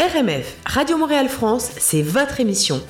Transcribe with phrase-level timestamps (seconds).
[0.00, 2.80] RMF, Radio Montréal France, c'est votre émission.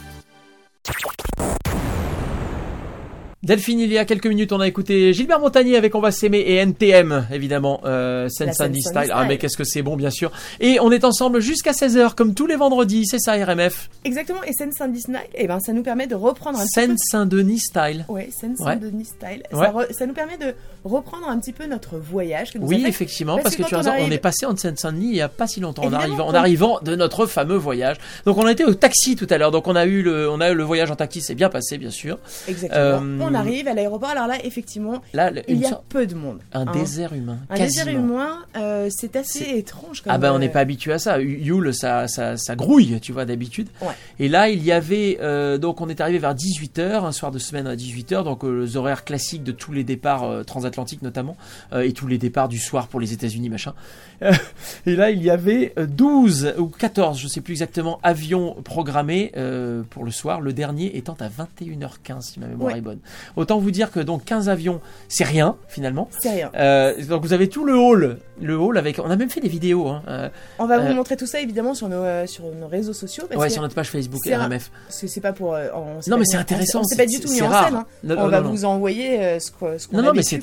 [3.50, 6.38] Delphine, il y a quelques minutes, on a écouté Gilbert Montagnier avec On va s'aimer
[6.38, 9.10] et NTM, évidemment, euh, Sense Sandy Style.
[9.12, 10.30] Ah, mais qu'est-ce que c'est bon, bien sûr.
[10.60, 13.90] Et on est ensemble jusqu'à 16h, comme tous les vendredis, c'est ça, RMF.
[14.04, 17.58] Exactement, et Sense Sandy Style, eh ben, ça nous permet de reprendre un Sense Saint-Denis
[17.58, 18.04] Style.
[18.08, 19.42] Ouais, Sense Saint-Denis Style.
[19.50, 20.54] Ça, ça, nous permet de
[20.84, 22.52] reprendre un petit peu notre voyage.
[22.52, 25.22] Que nous oui, effectivement, parce, que, tu as on, est passé en Seine-Saint-Denis il n'y
[25.22, 27.96] a pas si longtemps, en arrivant, en arrivant de notre fameux voyage.
[28.26, 30.40] Donc on a été au taxi tout à l'heure, donc on a eu le, on
[30.40, 32.16] a eu le voyage en taxi, c'est bien passé, bien sûr.
[32.46, 32.80] Exactement.
[32.80, 36.40] Euh, on arrive à l'aéroport, alors là, effectivement, là, il y a peu de monde.
[36.52, 36.72] Un hein.
[36.72, 37.38] désert humain.
[37.48, 40.02] Un désert humain, euh, c'est assez étrange.
[40.02, 41.20] Comme ah ben on n'est euh, pas habitué à ça.
[41.20, 43.68] Yule, ça, ça, ça grouille, tu vois, d'habitude.
[43.82, 43.94] Ouais.
[44.18, 45.18] Et là, il y avait,
[45.58, 49.04] donc on est arrivé vers 18h, un soir de semaine à 18h, donc les horaires
[49.04, 51.36] classiques de tous les départs transatlantiques notamment.
[51.72, 53.74] Euh, et tous les départs du soir pour les États-Unis, machin.
[54.22, 54.32] Euh,
[54.86, 59.32] et là, il y avait 12 euh, ou 14, je sais plus exactement, avions programmés
[59.90, 62.98] pour le soir, le dernier étant à 21h15, si ma mémoire est bonne.
[63.36, 66.08] Autant vous dire que donc 15 avions, c'est rien, finalement.
[66.20, 66.94] C'est rien.
[67.08, 69.88] donc vous avez tout le hall, le hall avec, on a même fait des vidéos.
[69.88, 73.24] Hein, on va vous montrer tout ça, évidemment, sur nos, sur nos réseaux sociaux.
[73.34, 74.70] ouais, sur notre page Facebook RMF.
[74.88, 75.56] C'est pas pour...
[76.08, 76.84] non, mais c'est intéressant.
[76.84, 77.74] C'est pas du tout mis en scène.
[77.74, 77.86] Hein.
[78.04, 80.40] on va vous envoyer ce qu'on Non, non, mais c'est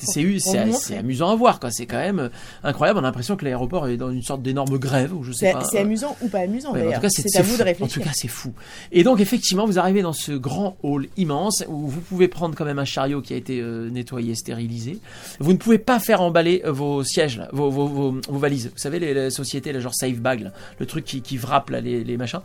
[0.87, 1.71] c'est amusant à voir, quoi.
[1.71, 2.29] C'est quand même euh,
[2.63, 2.99] incroyable.
[2.99, 5.63] On a l'impression que l'aéroport est dans une sorte d'énorme grève, ou je sais pas.
[5.69, 7.01] C'est amusant ou pas amusant, d'ailleurs.
[7.09, 7.97] c'est à vous de réfléchir.
[7.97, 8.53] En tout cas, c'est fou.
[8.91, 12.65] Et donc, effectivement, vous arrivez dans ce grand hall immense où vous pouvez prendre quand
[12.67, 14.99] même un chariot qui a été euh, nettoyé, stérilisé.
[15.39, 18.71] Vous ne pouvez pas faire emballer euh, vos sièges, vos, vos, vos, valises.
[18.73, 22.03] Vous savez, les, sociétés, là, genre Safe Bag, le truc qui, qui vrappe là, les,
[22.03, 22.41] les, machins.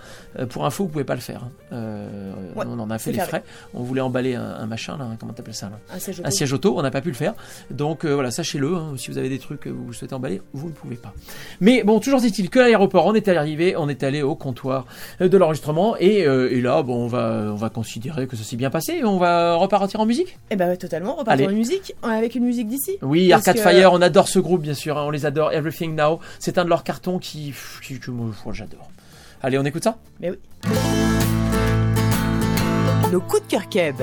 [0.48, 1.45] pour info, vous pouvez pas le faire.
[1.73, 1.81] Hein.
[2.56, 3.45] on en a fait les frais.
[3.75, 5.79] On voulait emballer un, machin, là, comment t'appelles ça là
[6.25, 6.79] un, siège auto.
[6.79, 7.34] On n'a pas pu le faire.
[7.70, 8.75] Donc voilà, sachez-le.
[8.75, 11.12] Hein, si vous avez des trucs que vous souhaitez emballer, vous ne pouvez pas.
[11.61, 14.86] Mais bon, toujours est-il que l'aéroport, on est arrivé, on est allé au comptoir
[15.20, 18.70] de l'enregistrement et, euh, là, bon, on va, on va considérer que ça s'est bien
[18.70, 19.03] passé.
[19.05, 20.11] On va repartir en musique.
[20.50, 22.98] Eh ben totalement, repartir en musique avec une musique d'ici.
[23.02, 25.52] Oui, Arcade Fire, on adore ce groupe bien sûr, hein, on les adore.
[25.52, 27.55] Everything Now, c'est un de leurs cartons qui,
[28.00, 28.90] que moi j'adore.
[29.42, 29.96] Allez, on écoute ça?
[30.20, 30.36] Mais oui.
[33.11, 33.96] Nos coups de cœur keb.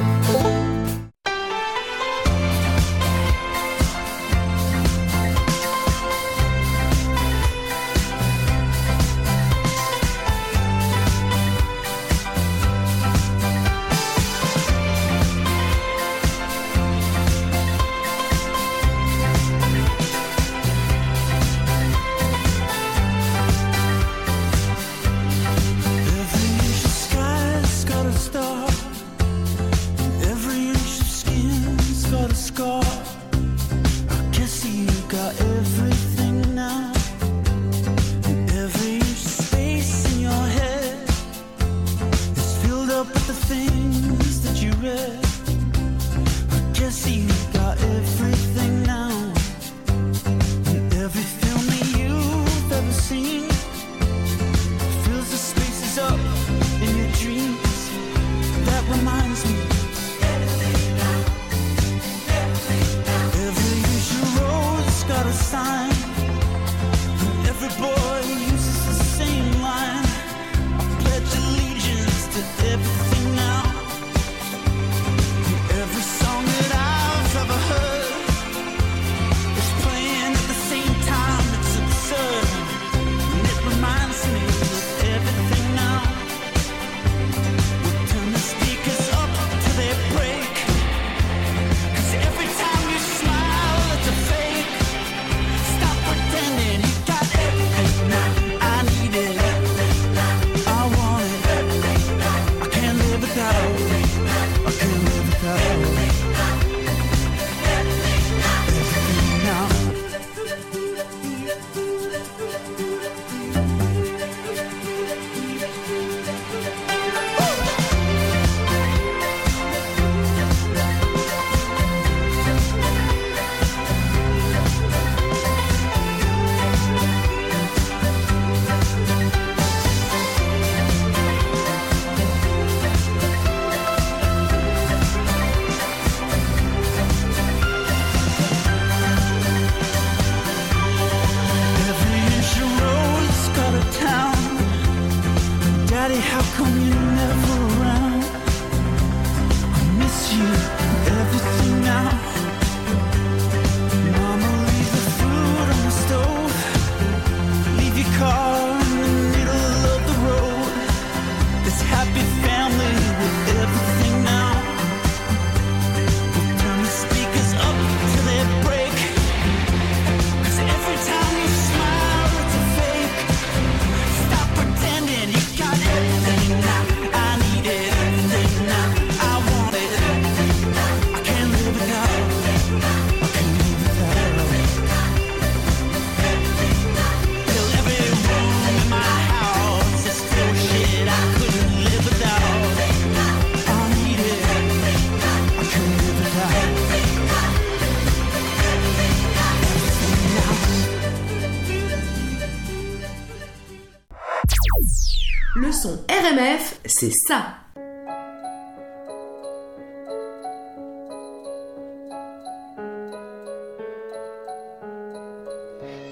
[207.00, 207.56] C'est ça.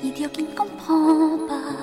[0.01, 1.73] Idiot qui ne comprend pas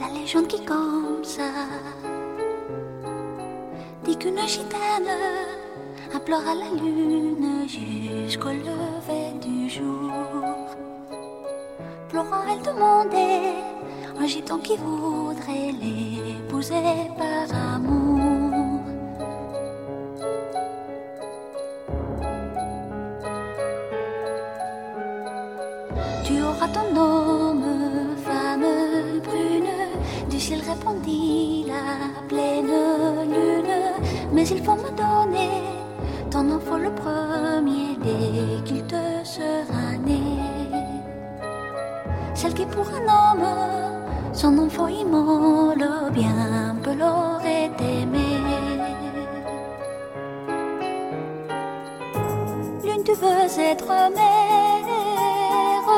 [0.00, 1.50] la légende qui comme ça
[4.02, 5.14] dit qu'une gitane
[6.12, 10.10] implore à la lune jusqu'au lever du jour.
[12.08, 13.54] Pleurant, elle demandait
[14.18, 15.72] un gitan qui voudrait
[16.70, 18.80] par amour.
[26.24, 27.64] Tu auras ton homme,
[28.24, 28.64] femme
[29.24, 32.70] brune, du ciel répondit la pleine
[33.28, 33.74] lune,
[34.32, 35.50] mais il faut me donner
[36.30, 40.20] ton enfant le premier dès qu'il te sera né.
[42.34, 44.01] Celle qui pour un homme,
[44.32, 48.28] son enfant immole, bien l'aurait aimé.
[52.84, 53.88] L'une tu veux être
[54.18, 55.88] mère,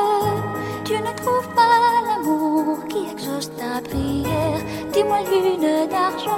[0.83, 4.61] tu ne trouves pas l'amour qui exauce ta prière.
[4.91, 6.31] Dis-moi lune d'argent,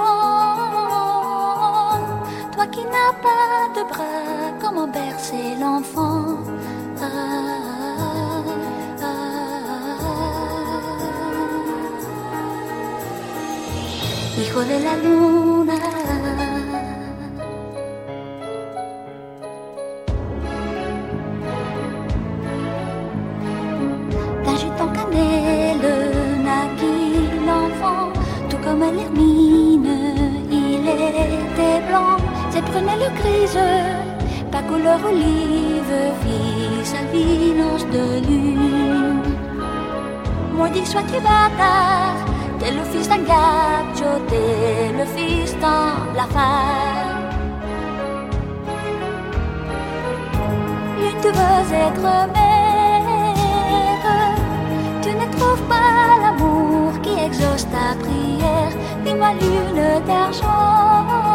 [2.52, 6.38] toi qui n'as pas de bras, comment bercer l'enfant?
[7.02, 7.77] Ah,
[14.58, 15.74] La luna.
[26.44, 28.10] Naquit l'enfant,
[28.50, 29.96] tout comme un hermine,
[30.50, 32.16] il était blanc,
[32.50, 33.58] ses prunelles grises,
[34.50, 39.22] pas couleur olive, fit sa vilance de lune.
[40.56, 42.16] Maudit sois-tu bâtard,
[42.58, 47.16] t'es le fils d'un gâteau, t'es le fils d'un blafard.
[51.00, 53.04] L'une tu veux être mère,
[55.02, 58.74] tu ne trouves pas l'amour qui exauce ta prière.
[59.04, 61.27] Dis-moi lune d'argent,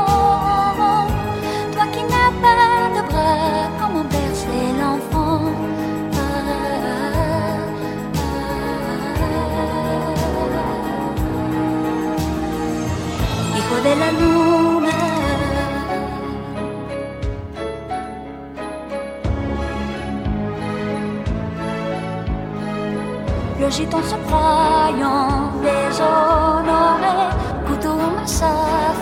[23.73, 27.17] Le gitan se croyant déshonoré,
[27.65, 28.53] couteau à sa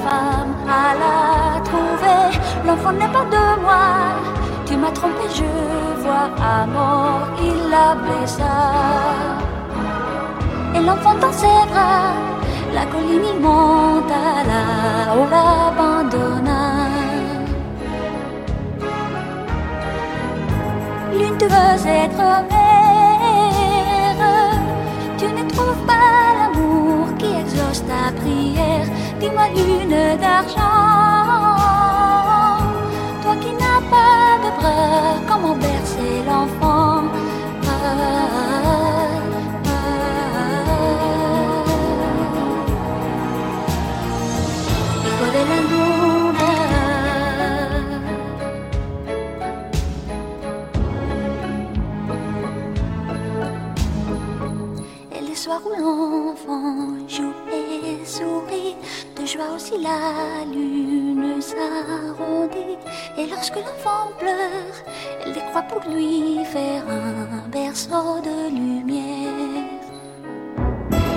[0.04, 2.24] femme à la trouver.
[2.66, 3.84] L'enfant n'est pas de moi,
[4.66, 5.52] tu m'as trompé, je
[6.04, 8.56] vois à mort, il la blessa.
[10.74, 12.14] Et l'enfant dans ses bras,
[12.74, 16.64] la colline il monta là-haut, l'abandonna.
[21.12, 22.61] L'une tu veux être
[28.22, 28.88] prière.
[29.20, 30.62] Dis-moi lune d'argent,
[33.22, 37.04] toi qui n'as pas de bras, comment bercer l'enfant?
[37.68, 37.70] Ah,
[45.20, 46.52] ah, de la luna.
[55.16, 56.91] Et les soirs où l'enfant
[58.20, 62.78] de joie aussi la lune s'arrondit.
[63.18, 64.76] Et lorsque l'enfant pleure,
[65.26, 69.66] elle décroît pour lui faire un berceau de lumière.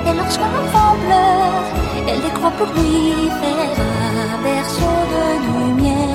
[0.07, 1.65] Et lorsque l'enfant pleure,
[2.07, 6.14] elle décroît pour lui faire un berceau de lumière.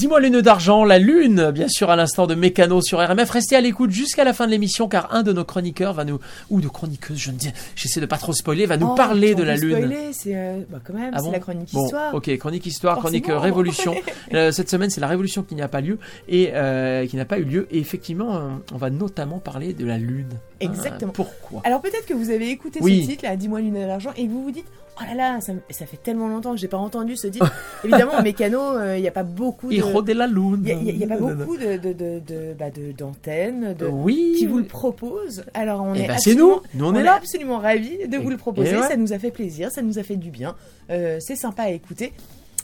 [0.00, 3.28] Dis-moi lune d'argent, la lune, bien sûr, à l'instant de Mécano sur RMF.
[3.28, 6.18] Restez à l'écoute jusqu'à la fin de l'émission car un de nos chroniqueurs va nous,
[6.48, 9.34] ou de chroniqueuses, je ne dis, j'essaie de pas trop spoiler, va nous Oh, parler
[9.34, 9.76] de la peut lune.
[9.76, 12.14] spoiler, c'est euh, bah, quand même, Ah c'est bon la chronique Bon, histoire.
[12.14, 13.94] ok, chronique histoire, chronique révolution.
[14.32, 17.38] Euh, cette semaine, c'est la révolution qui n'a pas lieu et euh, qui n'a pas
[17.38, 17.66] eu lieu.
[17.72, 20.28] Et effectivement, on va notamment parler de la lune.
[20.60, 21.10] Exactement.
[21.10, 21.62] Hein, pourquoi?
[21.64, 23.02] Alors peut-être que vous avez écouté Oui.
[23.04, 24.66] ce titre, là, Dis-moi Lune d'argent, et que vous vous dites
[25.00, 27.50] Oh là là, ça, ça fait tellement longtemps que j'ai pas entendu ce titre.
[27.84, 30.00] Évidemment, Mécano, euh, il n'y a pas beaucoup de.
[30.00, 30.62] De la Lune.
[30.66, 32.66] Il n'y a, pas beaucoup de, de, de, bah,
[32.96, 34.34] d'antennes oui.
[34.38, 35.44] qui vous le proposent.
[35.54, 37.14] Alors on Eh est ben, c'est nous, nous on, on est là.
[37.14, 38.76] absolument ravis de vous le proposer.
[38.76, 38.88] Ouais.
[38.88, 40.54] Ça nous a fait plaisir, ça nous a fait du bien.
[40.90, 42.12] Euh, c'est sympa à écouter.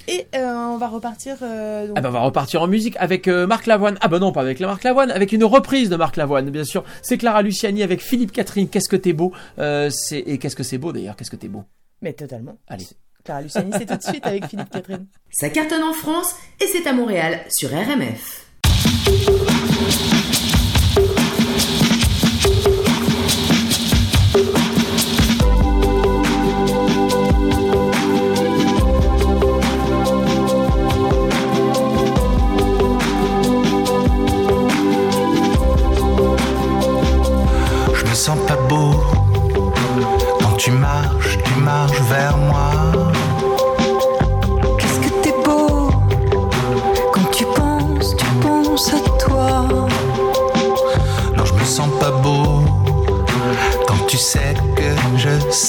[0.09, 1.37] Et euh, on va repartir.
[1.43, 1.97] Euh, donc...
[1.99, 3.99] Ah bah on va repartir en musique avec euh, Marc Lavoine.
[4.01, 6.65] Ah bah non, pas avec la Marc Lavoine, avec une reprise de Marc Lavoine, bien
[6.65, 6.85] sûr.
[7.03, 8.69] C'est Clara Luciani avec Philippe Catherine.
[8.69, 10.19] Qu'est-ce que t'es beau euh, c'est...
[10.19, 11.65] Et qu'est-ce que c'est beau d'ailleurs Qu'est-ce que t'es beau
[12.03, 12.59] Mais totalement.
[12.69, 12.87] Allez.
[13.25, 15.07] Clara Luciani, c'est tout de suite avec Philippe Catherine.
[15.31, 18.47] Ça cartonne en France et c'est à Montréal sur RMF.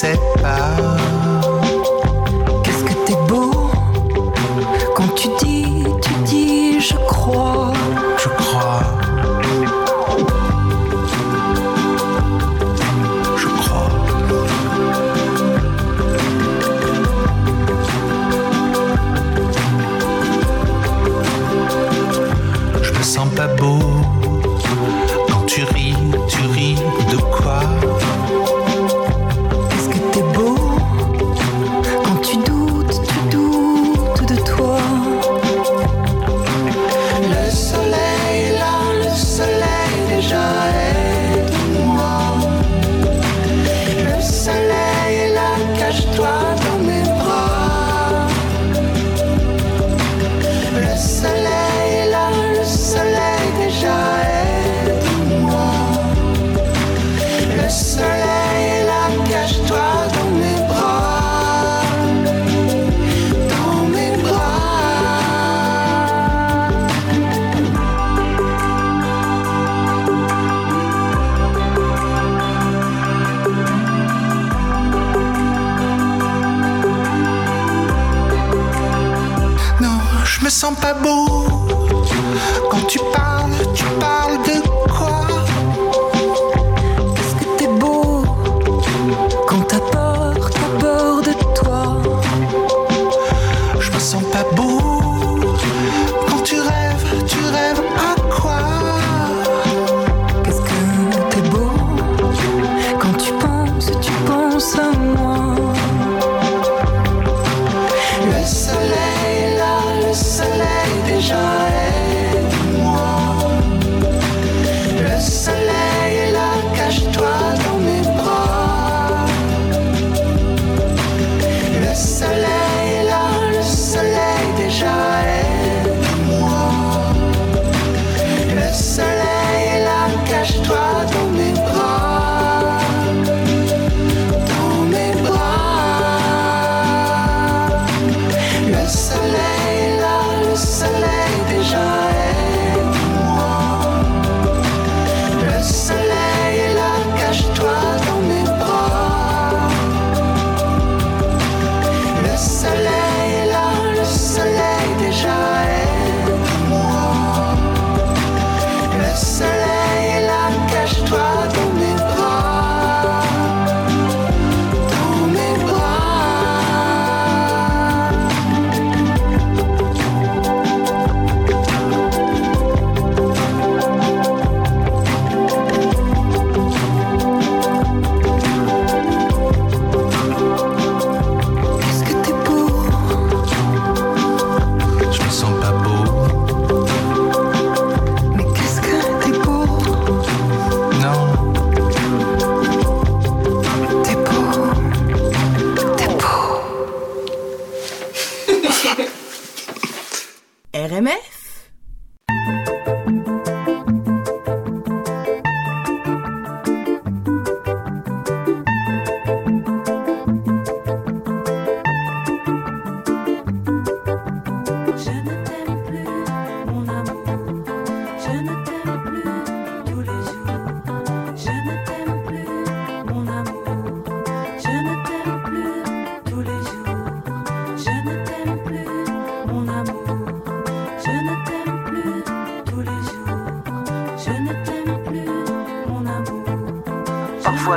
[0.02, 0.14] Je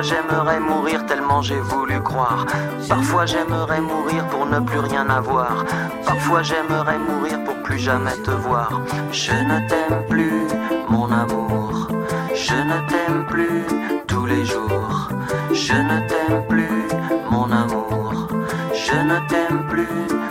[0.02, 2.46] j'aimerais mourir tellement j'ai voulu croire.
[2.90, 5.66] Parfois j'aimerais mourir pour ne plus rien avoir.
[6.06, 8.82] Parfois j'aimerais mourir pour plus jamais te voir.
[9.12, 10.48] Je ne t'aime plus,
[10.90, 11.88] mon amour.
[12.34, 13.66] Je ne t'aime plus
[14.08, 15.10] tous les jours.
[15.54, 16.88] Je ne t'aime plus,
[17.30, 18.28] mon amour.
[18.74, 20.31] Je ne t'aime plus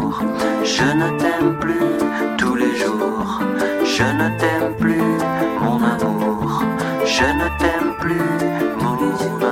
[0.63, 3.39] Je ne t'aime plus tous les jours.
[3.83, 5.01] Je ne t'aime plus,
[5.61, 6.63] mon amour.
[7.05, 8.21] Je ne t'aime plus,
[8.81, 9.50] mon amour.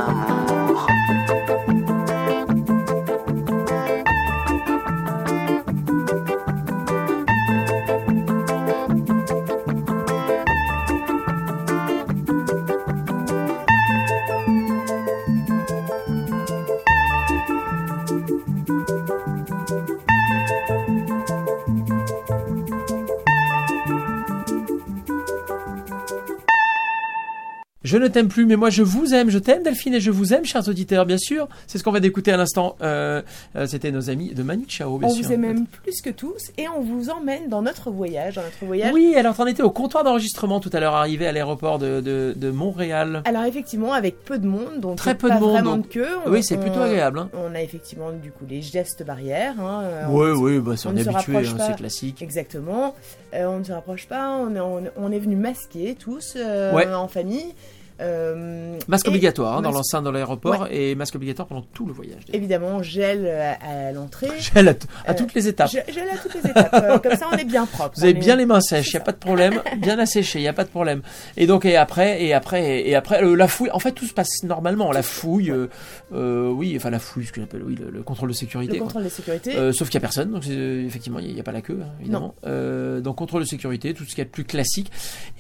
[27.90, 29.32] Je ne t'aime plus, mais moi je vous aime.
[29.32, 31.48] Je t'aime, Delphine, et je vous aime, chers auditeurs, bien sûr.
[31.66, 32.76] C'est ce qu'on va d'écouter à l'instant.
[32.84, 33.24] Euh,
[33.56, 35.26] euh, C'était nos amis de Manu Chao, bien On sûr.
[35.26, 38.64] vous aime même plus que tous et on vous emmène dans notre voyage, dans notre
[38.64, 38.94] voyage.
[38.94, 42.36] Oui, alors t'en étais au comptoir d'enregistrement tout à l'heure, arrivé à l'aéroport de, de,
[42.38, 43.24] de Montréal.
[43.26, 45.94] Alors effectivement, avec peu de monde, donc Très peu pas de monde, vraiment donc- de
[45.94, 46.08] queue.
[46.28, 47.18] on- Oui, c'est on- plutôt agréable.
[47.18, 47.30] Hein.
[47.34, 49.56] On a effectivement du coup les gestes barrières.
[49.60, 52.22] Hein, euh, Oui, on- oui, bah, c'est- on on, est habitué, hein, c'est classique.
[52.22, 52.94] Exactement.
[53.34, 54.30] Euh, on ne se rapproche pas.
[54.30, 56.86] On est, on, on est venu masquer tous euh, Ouais.
[56.94, 57.56] en famille.
[58.02, 62.22] Euh, Masque obligatoire hein, dans l'enceinte de l'aéroport et masque obligatoire pendant tout le voyage.
[62.32, 64.30] Évidemment, gel à, à l'entrée.
[64.40, 64.72] Gel à,
[65.10, 65.70] Euh, toutes les étapes.
[65.70, 66.74] Gel à toutes les étapes.
[66.74, 67.94] Euh, comme ça, on est bien propre.
[67.98, 70.40] Vous avez est- bien les mains sèches, il n'y a pas de problème, bien asséché,
[70.40, 71.02] il n'y a pas de problème.
[71.38, 74.14] Et donc et après et après et après euh, la fouille, en fait tout se
[74.14, 75.68] passe normalement, la fouille, euh,
[76.14, 78.74] euh, oui, enfin la fouille, ce que j'appelle oui le, le contrôle de sécurité.
[78.74, 79.56] Le contrôle de sécurité.
[79.58, 81.80] Euh, sauf qu'il n'y a personne, donc euh, effectivement il n'y a, pas la queue,
[81.84, 82.34] hein, évidemment.
[82.46, 84.92] Euh, donc contrôle de sécurité, tout ce qui est plus classique.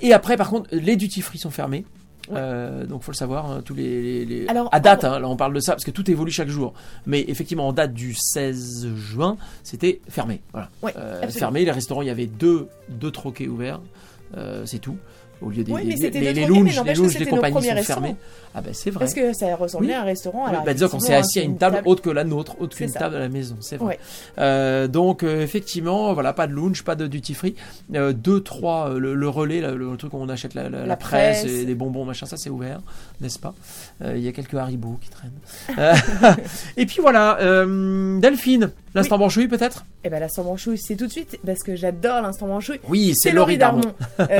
[0.01, 1.85] Et après par contre les duty free sont fermés.
[2.31, 5.19] Euh, donc faut le savoir, hein, tous les, les- les- Alors, à date, on- hein,
[5.19, 6.73] là on parle de ça parce que tout évolue chaque jour.
[7.05, 10.41] Mais effectivement en date du 16 juin, c'était fermé.
[10.51, 10.69] Voilà.
[10.83, 11.65] Ouais, Euh, fermé.
[11.65, 13.81] Les restaurants, il y avait deux, deux troquets ouverts.
[14.37, 14.97] Euh, c'est tout.
[15.41, 18.01] Au lieu des, Oui, mais les, les mais les lounges des compagnies sont restaurants.
[18.01, 18.15] fermées.
[18.53, 18.99] Ah ben c'est vrai.
[19.05, 19.93] Parce que ça ressemblait Oui.
[19.93, 20.43] à un restaurant.
[20.45, 22.75] Oui, alors bah, disons qu'on s'est assis à une table, autre que la nôtre, autre
[22.75, 23.85] qu'une table à la maison, c'est vrai.
[23.87, 23.99] Ouais.
[24.39, 27.55] Euh, donc euh, effectivement, voilà, pas de lounge, pas de duty free,
[27.95, 30.85] euh, deux, trois, le, le relais, le, le truc où on achète la, la- la
[30.87, 31.51] La presse, presse.
[31.53, 32.81] et des bonbons, machin, ça c'est ouvert,
[33.21, 33.53] n'est-ce pas?
[34.03, 35.31] Il y a quelques haribots qui traînent.
[36.77, 37.37] Et puis voilà,
[38.19, 39.85] Delphine, l'instant branchouille peut-être?
[40.03, 42.79] Et ben l'instant branchouille, c'est tout de suite parce que j'adore l'instant branchouille.
[42.87, 43.93] Oui, c'est Laurie Darmon.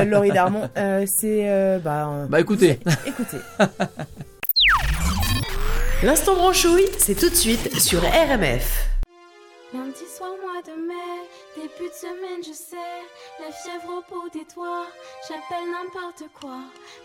[0.06, 3.38] Laurie Darmon, euh, c'est euh, bah, euh, Bah écoutez, écoutez.
[6.02, 8.86] L'instant branchouille, c'est tout de suite sur RMF.
[9.72, 11.20] Lundi soir, mois de mai,
[11.54, 12.74] début de semaine, je sais,
[13.38, 14.88] la fièvre au bout des doigts,
[15.28, 16.58] j'appelle n'importe quoi,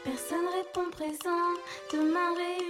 [0.03, 1.53] personne répond présent,
[1.93, 2.64] demain réu bilan,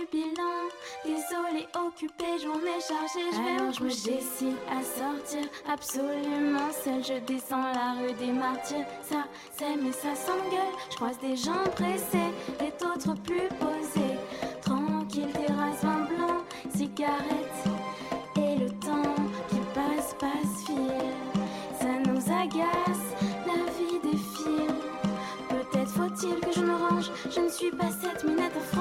[1.76, 7.20] désolé, occupé, journée chargée, je vais Alors je me décide à sortir, absolument seule, je
[7.26, 9.26] descends la rue des martyrs, ça
[9.58, 14.18] c'est mais ça s'engueule, je croise des gens pressés, et d'autres plus posés,
[14.62, 16.44] tranquille, terrasse, vin blanc,
[16.76, 17.66] cigarette,
[18.38, 19.16] et le temps
[19.50, 20.76] qui passe, passe, file.
[21.80, 23.06] Ça nous agace,
[23.46, 24.76] la vie défile.
[25.50, 27.12] Peut-être faut-il que je me range.
[27.30, 28.75] Je ne suis pas cette minette franche.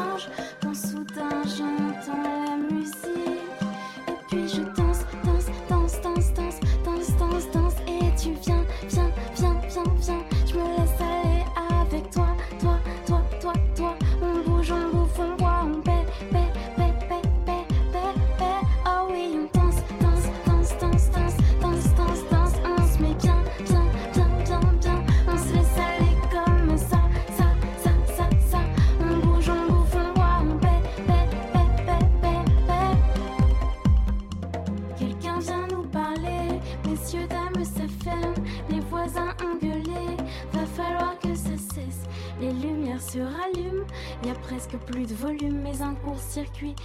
[46.54, 46.83] circuit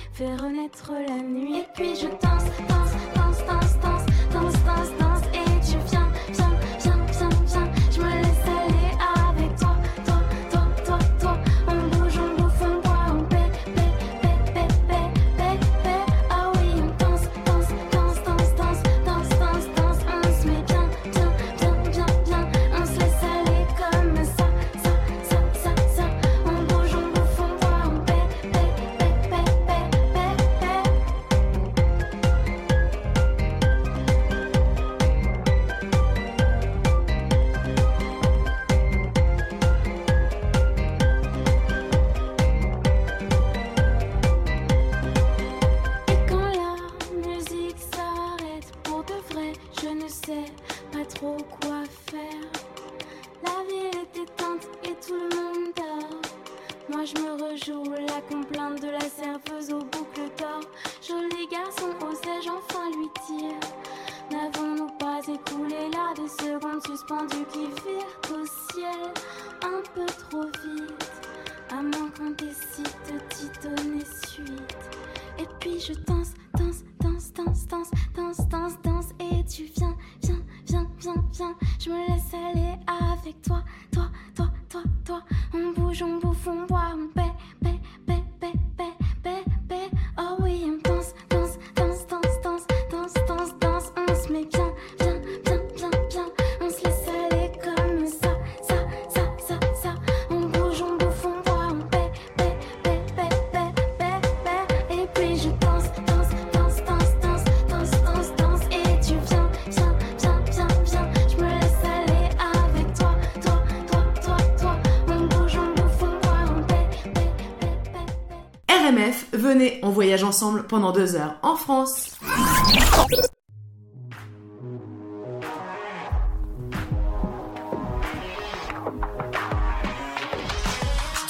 [119.49, 122.15] venez, on voyage ensemble pendant deux heures en France.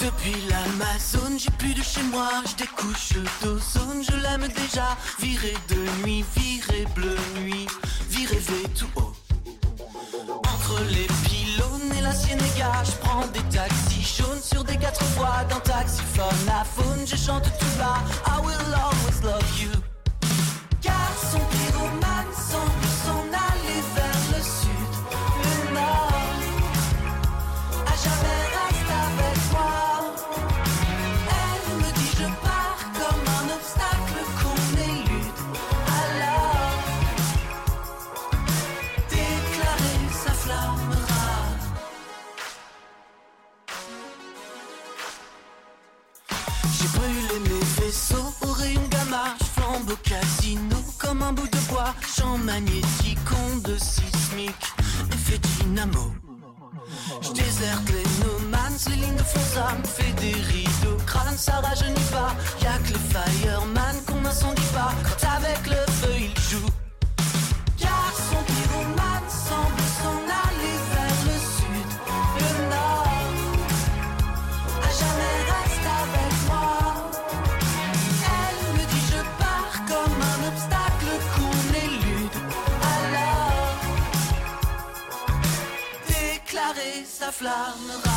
[0.02, 4.98] Depuis l'Amazone, j'ai plus de chez moi, je découche d'ozone, je l'aime déjà.
[5.20, 7.68] Viré de nuit, viré bleu nuit,
[8.10, 8.38] viré
[8.78, 9.14] tout haut.
[10.40, 11.39] Entre les et
[12.10, 17.16] la je prends des taxis jaunes sur des quatre voies d'un taxiphone à faune, je
[17.16, 18.02] chante tout bas.
[18.26, 19.99] I will always love you.
[52.60, 53.20] Magnétique,
[53.52, 54.74] onde sismique,
[55.14, 56.14] effet dynamo.
[57.22, 60.98] Je déserte les no mans, les lignes de fond, ça me fait des rides au
[61.06, 62.36] crâne, ça rajeunit pas.
[62.62, 65.69] Y'a que les fireman qu'on n'incendie pas, quand avec
[87.40, 88.09] flamme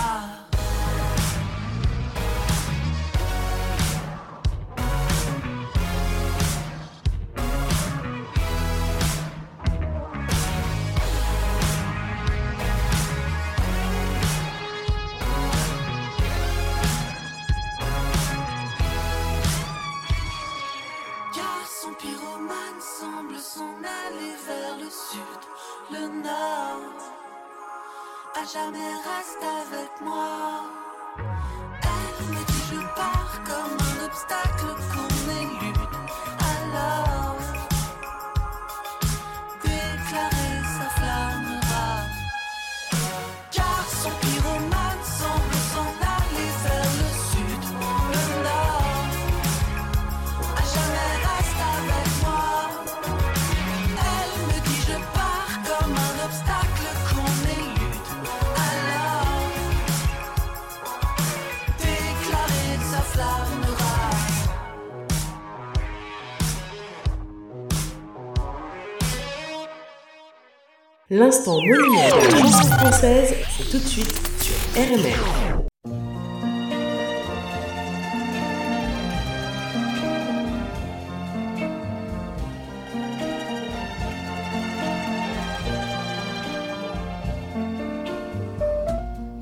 [28.52, 30.81] jamais reste avec moi.
[71.14, 75.20] L'instant monument de la chanson française, c'est tout de suite sur RMF.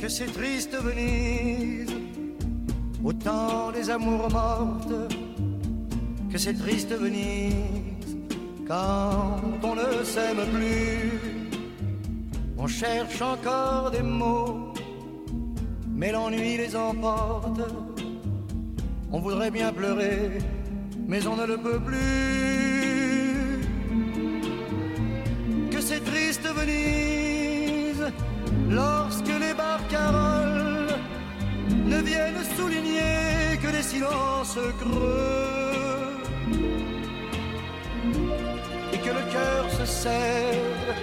[0.01, 1.95] que c'est triste Venise,
[3.05, 5.15] au temps des amours mortes,
[6.33, 8.17] que c'est triste Venise,
[8.67, 11.20] quand on ne s'aime plus,
[12.71, 14.73] cherche encore des mots,
[15.89, 17.61] mais l'ennui les emporte,
[19.13, 20.39] on voudrait bien pleurer,
[21.09, 22.01] mais on ne le peut plus,
[25.71, 28.07] que c'est triste Venise,
[28.69, 30.95] lorsque les barcaroles
[31.87, 36.11] ne viennent souligner que des silences creux.
[38.93, 40.95] Et que le cœur se serre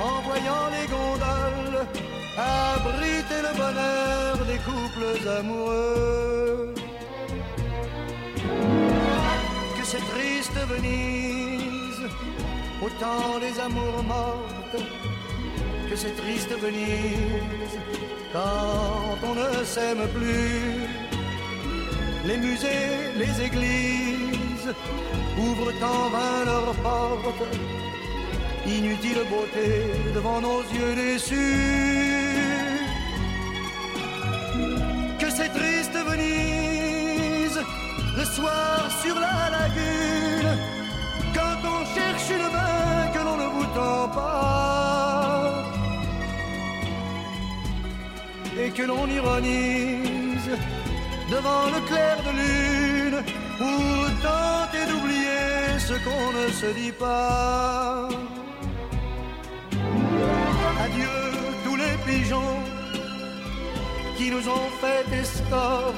[0.00, 1.86] en voyant les gondoles
[2.36, 6.74] abriter le bonheur des couples amoureux.
[9.76, 12.02] Que c'est triste Venise,
[12.82, 14.84] autant les amours mortes,
[15.88, 17.78] que c'est triste Venise,
[18.32, 20.88] quand on ne s'aime plus.
[22.26, 24.74] Les musées, les églises
[25.38, 27.46] ouvrent en vain leurs portes,
[28.66, 31.36] inutile beauté devant nos yeux déçus.
[35.18, 37.60] Que c'est triste Venise,
[38.16, 40.52] le soir sur la lagune,
[41.34, 45.64] quand on cherche une main que l'on ne vous tend pas,
[48.58, 50.50] et que l'on ironise
[51.30, 53.22] devant le clair de lune,
[53.58, 58.08] pour tenter d'oublier ce qu'on ne se dit pas.
[60.84, 61.08] Adieu
[61.64, 62.58] tous les pigeons
[64.18, 65.94] qui nous ont fait escorte.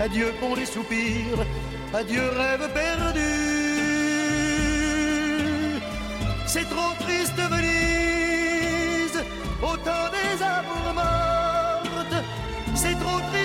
[0.00, 1.40] Adieu pour les soupirs,
[1.94, 3.32] adieu rêve perdu.
[6.44, 9.18] C'est trop triste Venise,
[9.62, 12.24] autant des amours mortes.
[12.74, 13.41] C'est trop triste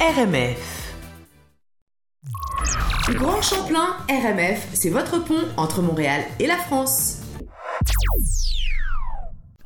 [0.00, 0.92] RMF.
[3.14, 7.20] Grand Champlain RMF, c'est votre pont entre Montréal et la France.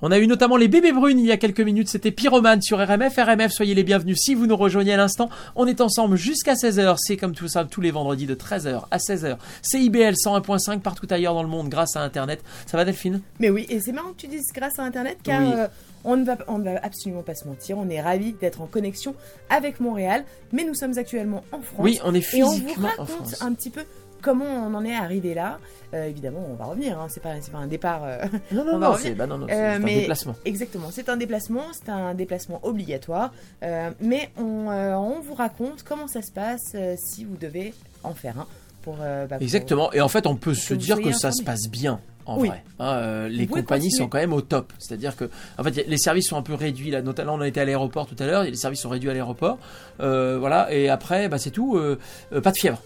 [0.01, 2.79] On a eu notamment les bébés brunes il y a quelques minutes, c'était Pyromane sur
[2.79, 3.17] RMF.
[3.17, 5.29] RMF, soyez les bienvenus si vous nous rejoignez à l'instant.
[5.57, 8.99] On est ensemble jusqu'à 16h, c'est comme tout ça tous les vendredis de 13h à
[8.99, 9.39] 16h.
[9.63, 12.45] C'est IBL 101.5 partout ailleurs dans le monde grâce à Internet.
[12.67, 13.23] Ça va Delphine?
[13.41, 15.53] Mais oui, et c'est marrant que tu dises grâce à Internet, car Oui.
[15.57, 15.67] euh,
[16.05, 17.79] on ne va, on ne va absolument pas se mentir.
[17.79, 19.15] On est ravis d'être en connexion
[19.51, 21.81] avec Montréal, mais nous sommes actuellement en France.
[21.81, 23.43] Oui, on est et on vous physiquement en raconte France.
[23.43, 23.85] un petit peu
[24.21, 25.59] comment on en est arrivé là.
[25.95, 26.99] Euh, évidemment, on va revenir.
[26.99, 28.03] Hein, c'est pas, pas un départ.
[28.05, 30.35] euh, Non, non, on va non, c'est bah Euh, un déplacement.
[30.45, 33.33] Exactement, c'est un déplacement, c'est un déplacement obligatoire.
[33.63, 37.73] Euh, mais on, euh, on vous raconte comment ça se passe euh, si vous devez
[38.03, 38.47] en faire un.
[38.83, 39.93] Pour, euh, bah, pour- Exactement.
[39.93, 42.01] Et en fait, on peut se dire que ça se passe bien.
[42.29, 42.49] En Oui.
[42.49, 43.91] vrai, Hein, euh, les compagnies continuer.
[44.05, 44.73] sont quand même au top.
[44.79, 47.01] C'est-à-dire que, en fait, les services sont un peu réduits là.
[47.03, 48.43] Notamment, on a été à l'aéroport tout à l'heure.
[48.45, 49.59] Les services sont réduits à l'aéroport.
[50.01, 50.73] Euh, voilà.
[50.73, 51.77] Et après, bah, c'est tout.
[51.77, 51.99] euh,
[52.43, 52.83] pas de fièvre.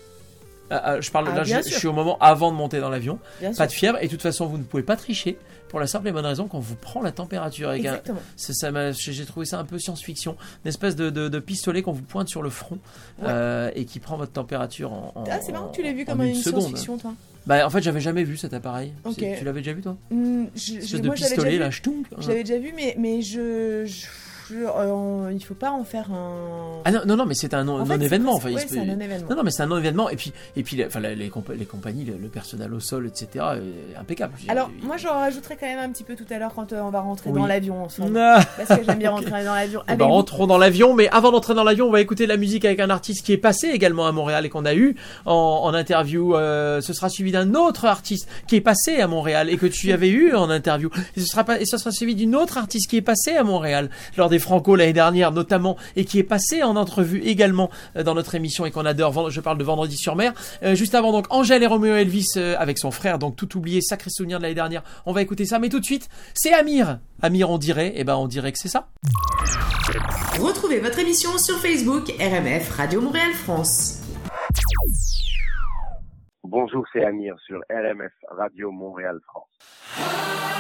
[0.71, 1.45] Ah, ah, je parle Ah, là.
[1.45, 3.19] Je, suis au moment avant de monter dans l'avion.
[3.41, 3.67] Pas sûr.
[3.67, 3.99] de fièvre.
[4.01, 5.37] Et de toute façon, vous ne pouvez pas tricher
[5.69, 7.71] pour la simple et bonne raison qu'on vous prend la température.
[7.71, 8.21] Un- Exactement.
[8.37, 8.53] ça
[8.93, 12.29] j'ai trouvé ça un peu science-fiction, une espèce de, de- de pistolet qu'on vous pointe
[12.29, 12.79] sur le front
[13.21, 13.29] Ouais.
[13.29, 15.13] euh, et qui prend votre température en.
[15.15, 16.61] en- Ah, c'est marrant que tu l'aies vu comme une, seconde.
[16.63, 17.15] science-fiction, toi.
[17.47, 18.93] Bah en fait j'avais jamais vu cet appareil.
[19.05, 19.15] Ok.
[19.19, 19.97] C'est- Tu l'avais déjà vu toi?
[20.11, 21.71] Hmm, je- Une de moi, pistolet déjà là.
[22.19, 23.85] Je l'avais déjà vu, mais, mais je.
[23.87, 24.07] je-
[24.53, 26.81] je- euh, il faut pas en faire un.
[26.85, 28.39] Ah non non non mais c'est un En fait, ouais, non-événement.
[29.31, 31.55] Non non mais c'est un non événement et puis et puis les, enfin, les, compa-
[31.57, 33.45] les compagnies, le, le personnel au sol etc.
[33.99, 34.35] impeccable.
[34.49, 36.81] Alors, il- moi, j'en rajouterai quand même un petit peu tout à l'heure quand euh,
[36.83, 37.41] on va rentrer Oui.
[37.41, 38.19] dans l'avion ensemble.
[38.19, 38.41] Ah.
[38.57, 41.55] Parce que j'aime bien rentrer dans l'avion avec ben, rentrons dans l'avion, mais avant d'entrer
[41.55, 44.13] dans l'avion, on va écouter la musique avec un artiste qui est passé également à
[44.13, 45.33] Montréal et qu'on a eu en,
[45.65, 46.35] en interview.
[46.37, 49.93] Euh, ce sera suivi d'un autre artiste qui est passé à Montréal et que tu
[49.93, 50.91] avais eu en interview.
[51.17, 53.45] Et ce sera pas, et ce sera suivi d'une autre artiste qui est passée à
[53.45, 58.03] Montréal lors des Franco l'année dernière notamment et qui est passée en entrevue également euh,
[58.03, 59.31] dans notre émission et qu'on adore.
[59.31, 60.33] Je parle de Vendredi sur mer.
[60.63, 63.81] Euh, juste avant donc Angèle et Roméo Elvis euh, avec son frère, donc tout oublié,
[63.81, 64.83] sacré souvenir de l'année dernière.
[65.07, 66.99] On va écouter ça, mais tout de suite, c'est Amir.
[67.23, 68.89] Amir, on dirait, et ben on dirait que c'est ça.
[70.41, 74.01] Retrouvez votre émission sur Facebook RMF Radio Montréal France.
[76.45, 80.52] Bonjour, c'est Amir sur RMF Radio Montréal France.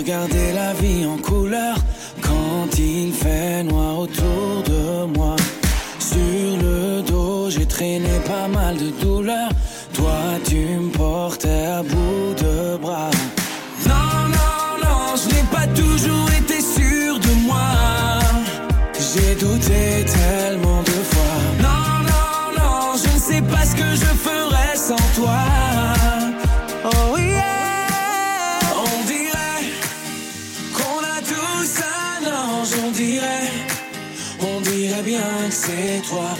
[0.00, 1.76] Regarder la vie en couleur
[2.22, 5.36] quand il fait noir autour de moi.
[5.98, 9.52] Sur le dos, j'ai traîné pas mal de douleurs.
[9.92, 13.10] Toi, tu me portais à bout de bras.
[35.60, 36.30] C'est toi,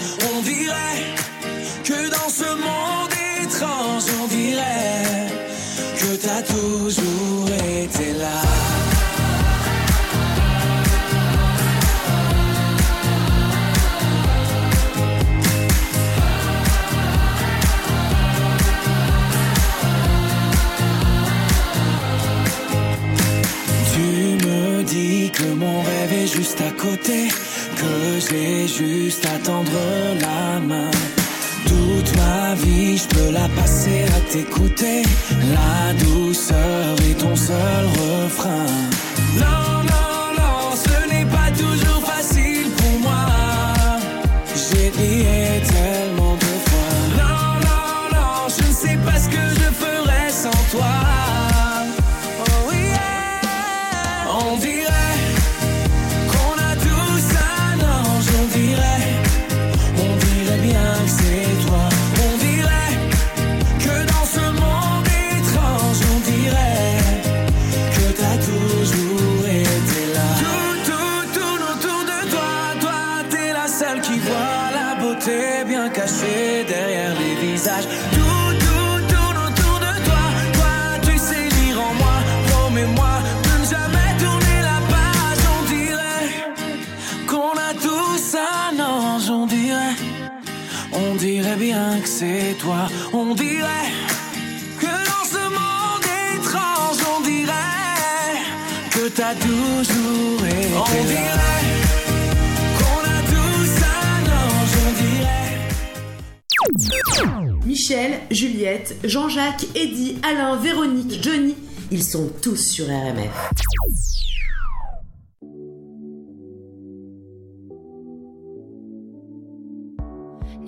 [109.03, 111.55] Jean-Jacques, Eddie, Alain, Véronique, Johnny,
[111.89, 113.51] ils sont tous sur RMF.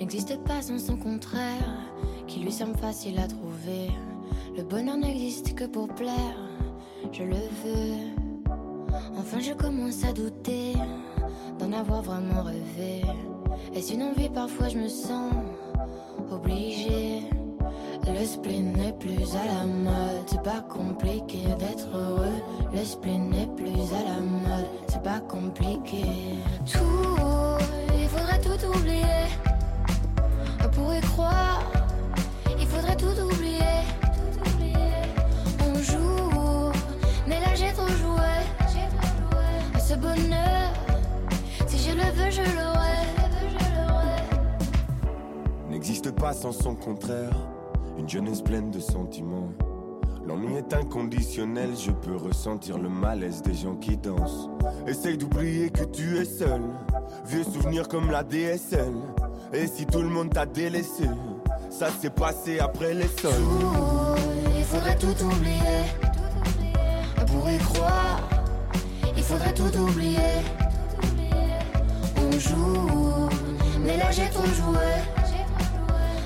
[0.04, 1.80] n'existe pas sans son contraire,
[2.26, 3.90] qui lui semble facile à trouver.
[4.56, 6.38] Le bonheur n'existe que pour plaire,
[7.10, 8.52] je le veux.
[9.16, 10.74] Enfin, je commence à douter
[11.58, 13.02] d'en avoir vraiment rêvé.
[13.74, 15.32] Est-ce une envie Parfois, je me sens
[16.30, 17.22] obligée.
[18.06, 22.42] Le spleen n'est plus à la mode, c'est pas compliqué d'être heureux.
[22.72, 26.04] Le spleen n'est plus à la mode, c'est pas compliqué.
[26.70, 27.58] Tout,
[27.98, 29.26] il faudrait tout oublier.
[30.64, 31.62] On pourrait croire,
[32.58, 33.60] il faudrait tout oublier.
[35.66, 36.72] On joue,
[37.26, 38.20] mais là j'ai trop joué.
[39.78, 40.72] Ce bonheur,
[41.66, 43.04] si je le veux, je l'aurai.
[45.70, 47.32] N'existe pas sans son contraire,
[48.04, 49.48] une jeunesse pleine de sentiments.
[50.26, 54.50] L'ennui est inconditionnel, je peux ressentir le malaise des gens qui dansent.
[54.86, 56.60] Essaye d'oublier que tu es seul,
[57.24, 58.92] vieux souvenirs comme la DSL.
[59.54, 61.08] Et si tout le monde t'a délaissé,
[61.70, 63.32] ça s'est passé après les sols.
[64.58, 65.84] Il faudrait tout oublier.
[67.26, 68.20] Pour y croire,
[69.16, 70.18] il faudrait tout oublier.
[72.18, 72.28] On
[73.80, 74.88] mais là j'ai trop joué.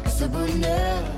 [0.09, 1.18] Ce bonheur,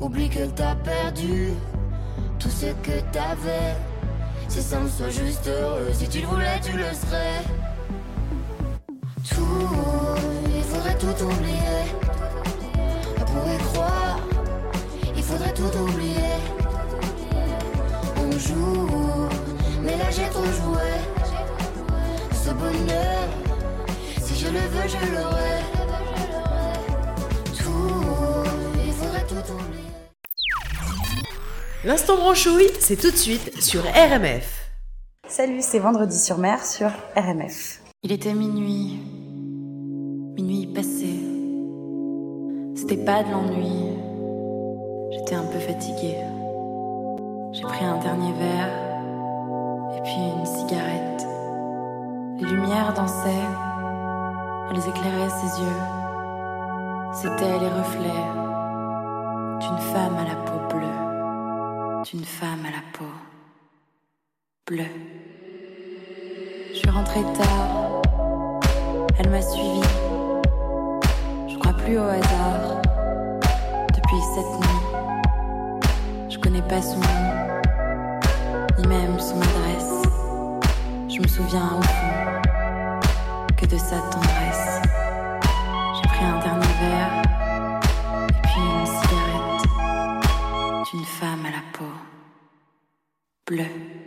[0.00, 1.50] oublie qu'elle t'a perdu
[2.38, 3.76] tout ce que t'avais.
[4.48, 7.42] Si ça me soit juste heureux, si tu le voulais, tu le serais.
[9.28, 9.68] Tout,
[10.54, 11.84] il faudrait tout oublier.
[13.26, 14.18] Pour y croire,
[15.16, 16.34] il faudrait tout oublier.
[18.16, 19.28] On joue,
[19.82, 20.90] mais là j'ai trop joué.
[22.32, 23.28] Ce bonheur,
[24.22, 25.77] si je le veux, je l'aurai.
[31.88, 34.70] L'instant branchouille, c'est tout de suite sur RMF.
[35.26, 37.80] Salut, c'est Vendredi sur mer sur RMF.
[38.02, 39.00] Il était minuit,
[40.36, 41.14] minuit passé.
[42.76, 43.96] C'était pas de l'ennui.
[45.12, 46.18] J'étais un peu fatiguée.
[47.54, 48.70] J'ai pris un dernier verre
[49.96, 51.26] et puis une cigarette.
[52.38, 53.48] Les lumières dansaient,
[54.70, 55.80] elles éclairaient ses yeux.
[57.14, 58.26] C'étaient les reflets
[59.62, 61.07] d'une femme à la peau bleue,
[62.04, 63.12] d'une femme à la peau
[64.66, 64.84] bleue.
[66.72, 68.02] Je suis rentrée tard,
[69.18, 69.82] elle m'a suivi.
[71.48, 72.82] Je crois plus au hasard.
[73.94, 77.60] Depuis cette nuit, je connais pas son nom,
[78.78, 80.02] ni même son adresse.
[81.08, 83.10] Je me souviens au fond
[83.56, 84.82] que de sa tendresse.
[85.96, 87.37] J'ai pris un dernier verre
[90.98, 91.92] d'une femme à la peau
[93.46, 93.97] bleue.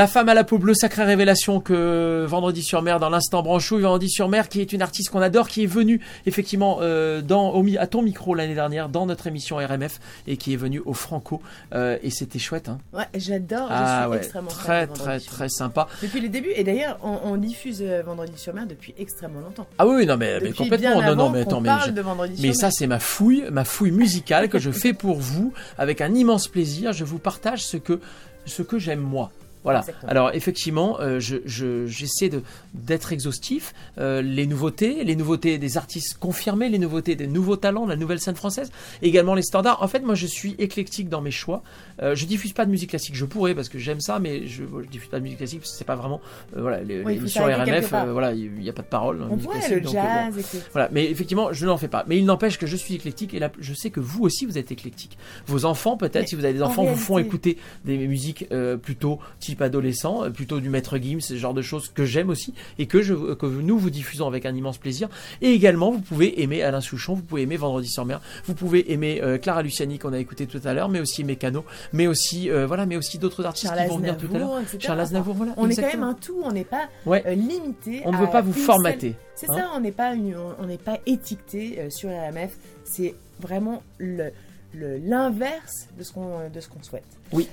[0.00, 3.82] La femme à la peau bleue, sacrée révélation que vendredi sur mer dans l'instant branchouille,
[3.82, 7.50] vendredi sur mer qui est une artiste qu'on adore, qui est venue effectivement euh, dans
[7.50, 10.94] au à ton micro l'année dernière dans notre émission RMF et qui est venue au
[10.94, 11.42] Franco
[11.74, 12.70] euh, et c'était chouette.
[12.70, 12.78] Hein.
[12.94, 15.86] Ouais, j'adore, je Ah suis ouais, extrêmement très très très sympa.
[16.00, 19.66] Depuis les débuts, et d'ailleurs, on, on diffuse euh, Vendredi sur mer depuis extrêmement longtemps.
[19.76, 21.02] Ah oui, non mais, complètement.
[21.02, 23.44] Non non mais attends mais parle je- de Vendredi sur mais ça c'est ma fouille,
[23.52, 26.94] ma fouille musicale que je fais pour vous avec un immense plaisir.
[26.94, 28.00] Je vous partage ce que
[28.46, 29.30] ce que j'aime moi.
[29.64, 29.80] Voilà.
[29.80, 30.10] Exactement.
[30.10, 32.30] Alors effectivement, euh, je- je- j'essaie
[32.74, 33.74] d'être exhaustif.
[33.98, 38.20] Euh, les nouveautés, les nouveautés des artistes confirmés, les nouveautés des nouveaux talents, la nouvelle
[38.20, 38.70] scène française,
[39.02, 39.82] également les standards.
[39.82, 41.62] En fait, moi, je suis éclectique dans mes choix.
[42.02, 43.14] Euh, je diffuse pas de musique classique.
[43.14, 45.72] Je pourrais parce que j'aime ça, mais je, je diffuse pas de musique classique parce
[45.72, 46.20] que c'est pas vraiment
[46.56, 47.90] voilà les, Oui, RMF.
[48.12, 49.22] voilà, il n'y a pas de parole.
[49.30, 50.00] On musique le donc, bon.
[50.00, 50.58] jazz, etc.
[50.72, 52.04] Voilà, mais effectivement, je n'en fais pas.
[52.08, 54.56] Mais il n'empêche que je suis éclectique et là, je sais que vous aussi, vous
[54.58, 55.18] êtes éclectique.
[55.46, 58.46] Vos enfants, peut-être, si vous avez des en enfants, vous font écouter des musiques
[58.82, 59.18] plutôt
[59.50, 62.86] type adolescent, euh, plutôt du Maître Gims, ce genre de choses que j'aime aussi et
[62.86, 65.08] que, je, que nous vous diffusons avec un immense plaisir.
[65.42, 68.92] Et également, vous pouvez aimer Alain Souchon, vous pouvez aimer Vendredi sur mer, vous pouvez
[68.92, 72.48] aimer euh, Clara Luciani qu'on a écouté tout à l'heure, mais aussi Mécano, mais aussi
[72.50, 74.60] euh, voilà, mais aussi d'autres artistes Charles qui vont venir tout à l'heure.
[74.78, 75.52] Charles Aznavour, voilà.
[75.56, 77.22] On est quand même un tout, on n'est pas Ouais.
[77.26, 78.02] euh, limité.
[78.04, 79.54] On ne veut pas vous formater, C'est hein.
[79.56, 82.56] ça, on n'est pas, une- on n'est pas étiqueté sur RMF.
[82.84, 84.30] C'est vraiment le-
[84.74, 87.04] l'inverse de ce qu'on de ce qu'on souhaite.
[87.32, 87.48] Oui.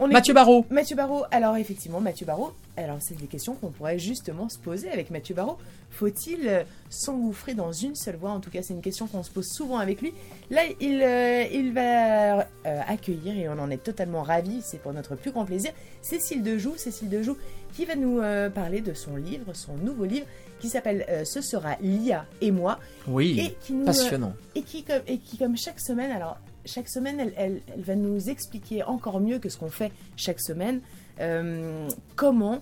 [0.00, 0.64] On Mathieu Barrault.
[0.70, 1.24] Mathieu Barrault.
[1.32, 2.52] Alors effectivement, Mathieu Barrault.
[2.76, 5.58] Alors c'est des questions qu'on pourrait justement se poser avec Mathieu Barrault.
[5.90, 8.30] Faut-il euh, s'engouffrer dans une seule voie?
[8.30, 10.12] En tout cas, c'est une question qu'on se pose souvent avec lui.
[10.50, 12.44] Là, il, euh, il va euh,
[12.86, 14.60] accueillir et on en est totalement ravis.
[14.62, 15.72] C'est pour notre plus grand plaisir.
[16.02, 17.36] Cécile Dejoux, Cécile Dejoux,
[17.72, 20.26] qui va nous euh, parler de son livre, son nouveau livre,
[20.60, 22.78] qui s'appelle euh, Ce sera Lia et moi.
[23.08, 24.34] Oui, et qui nous, passionnant.
[24.54, 26.38] et qui, comme, et qui, comme chaque semaine, alors
[26.68, 30.40] chaque semaine, elle, elle- elle va nous expliquer encore mieux que ce qu'on fait chaque
[30.40, 30.80] semaine,
[31.20, 32.60] euh, comment,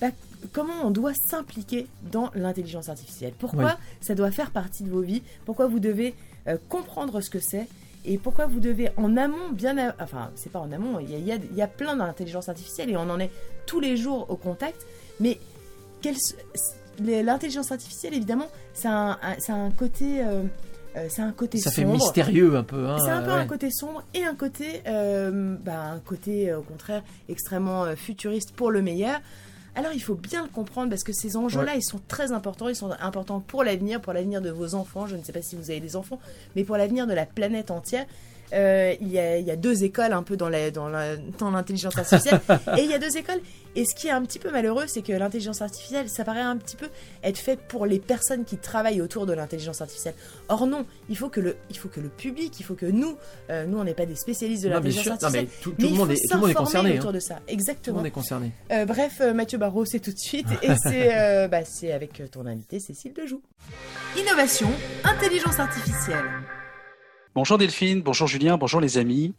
[0.00, 0.10] bah,
[0.52, 3.32] comment on doit s'impliquer dans l'intelligence artificielle.
[3.38, 3.84] Pourquoi Oui.
[4.00, 6.14] ça doit faire partie de vos vies, pourquoi vous devez
[6.48, 7.66] euh, comprendre ce que c'est?
[8.06, 11.14] Et pourquoi vous devez en amont, bien, a- enfin c'est pas en amont, il y
[11.14, 13.30] a, il y a- il y a plein d'intelligence artificielle et on en est
[13.66, 14.86] tous les jours au contact,
[15.20, 15.38] mais
[16.98, 20.44] l'intelligence artificielle évidemment, ça a un, un- ça a un côté, euh,
[20.96, 22.86] euh, a un côté Ça fait mystérieux un peu.
[22.88, 23.36] Hein, C'est un peu ouais.
[23.36, 27.94] un côté sombre et un côté, euh, bah, un côté euh, au contraire extrêmement euh,
[27.96, 29.20] futuriste pour le meilleur.
[29.76, 31.78] Alors il faut bien le comprendre parce que ces enjeux-là, Ouais.
[31.78, 32.68] ils sont très importants.
[32.68, 35.06] Ils sont importants pour l'avenir, pour l'avenir de vos enfants.
[35.06, 36.18] Je ne sais pas si vous avez des enfants,
[36.56, 38.04] mais pour l'avenir de la planète entière.
[38.52, 42.40] Euh, il, y a, il y a deux écoles un peu dans l'intelligence artificielle.
[42.78, 43.40] Et il y a deux écoles.
[43.76, 46.56] Et ce qui est un petit peu malheureux c'est que l'intelligence artificielle ça paraît un
[46.56, 46.88] petit peu
[47.22, 50.14] être faite pour les personnes qui travaillent autour de l'intelligence artificielle.
[50.48, 53.16] Or non il faut que le il faut que le public il faut que nous
[53.48, 55.90] euh, nous on n'est pas des spécialistes de l'intelligence artificielle mais tout- tout mais le
[55.92, 57.12] il monde faut est- tout le monde est concerné, autour hein.
[57.12, 57.34] de ça.
[57.36, 58.50] Tout le exactement monde est concerné.
[58.72, 60.48] Euh, bref Mathieu Barrault c'est tout de suite.
[60.62, 63.40] Et c'est bah, c'est avec ton invité Cécile Dejoux
[64.18, 64.68] innovation
[65.04, 66.24] intelligence artificielle
[67.32, 69.34] Bonjour Delphine, bonjour Julien, bonjour les amis.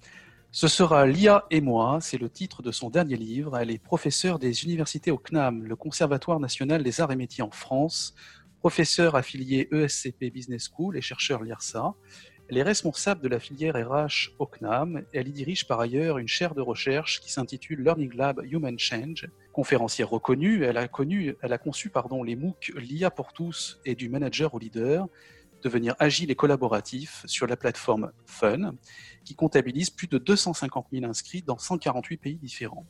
[0.50, 3.58] Ce sera Lia et moi, c'est le titre de son dernier livre.
[3.58, 7.52] Elle est professeure des universités au CNAM, le Conservatoire national des arts et métiers en
[7.52, 8.16] France,
[8.62, 11.94] professeure affiliée ESCP Business School et chercheur l'IRSA.
[12.48, 15.04] Elle est responsable de la filière RH au CNAM.
[15.12, 19.28] Elle y dirige par ailleurs une chaire de recherche qui s'intitule Learning Lab Human Change.
[19.52, 23.96] Conférencière reconnue, elle a, connu, elle a conçu pardon, les MOOC L'IA pour tous et
[23.96, 25.10] du manager au leader,
[25.62, 28.74] devenir agile et collaboratif sur la plateforme Fun,
[29.24, 32.86] qui comptabilise plus de 250 000 inscrits dans 148 pays différents.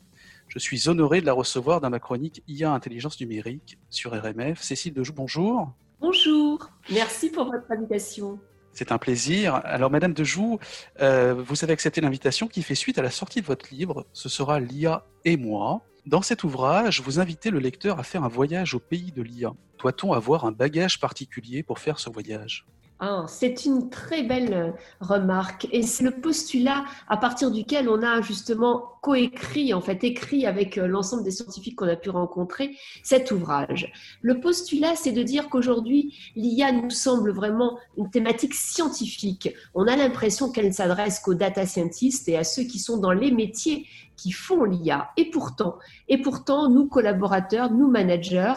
[0.47, 4.61] Je suis honoré de la recevoir dans ma chronique IA Intelligence numérique sur RMF.
[4.61, 5.73] Cécile Dejoux, bonjour.
[5.99, 8.39] Bonjour, merci pour votre invitation.
[8.73, 9.55] C'est un plaisir.
[9.65, 10.59] Alors, Madame Dejoux,
[11.01, 14.07] euh, vous avez accepté l'invitation qui fait suite à la sortie de votre livre.
[14.13, 15.81] Ce sera l'IA et moi.
[16.07, 19.53] Dans cet ouvrage, vous invitez le lecteur à faire un voyage au pays de l'IA.
[19.79, 22.65] Doit-on avoir un bagage particulier pour faire ce voyage?
[23.03, 28.03] Ah, c'est une très belle euh, remarque et c'est le postulat à partir duquel on
[28.03, 32.77] a justement coécrit, en fait, écrit avec euh, l'ensemble des scientifiques qu'on a pu rencontrer
[33.03, 33.91] cet ouvrage.
[34.21, 39.49] Le postulat, c'est de dire qu'aujourd'hui, l'IA nous semble vraiment une thématique scientifique.
[39.73, 43.13] On a l'impression qu'elle ne s'adresse qu'aux data scientists et à ceux qui sont dans
[43.13, 45.09] les métiers qui font l'IA.
[45.17, 45.75] Et pourtant,
[46.07, 48.53] et pourtant, nous collaborateurs, nous managers,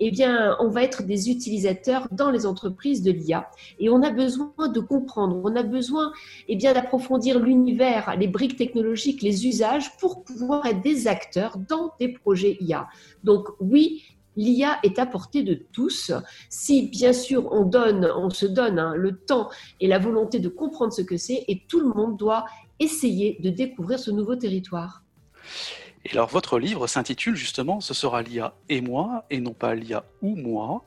[0.00, 3.50] eh bien, on va être des utilisateurs dans les entreprises de l'IA.
[3.78, 6.12] Et on a besoin de comprendre, on a besoin,
[6.48, 11.92] eh bien, d'approfondir l'univers, les briques technologiques, les usages pour pouvoir être des acteurs dans
[12.00, 12.88] des projets IA.
[13.22, 14.02] Donc, oui,
[14.36, 16.12] L'IA est à portée de tous.
[16.48, 19.50] Si bien sûr on donne, on se donne hein, le temps
[19.80, 22.46] et la volonté de comprendre ce que c'est, et tout le monde doit
[22.82, 25.02] essayer de découvrir ce nouveau territoire.
[26.04, 30.04] Et alors votre livre s'intitule justement Ce sera l'IA et moi, et non pas l'IA
[30.20, 30.84] ou moi.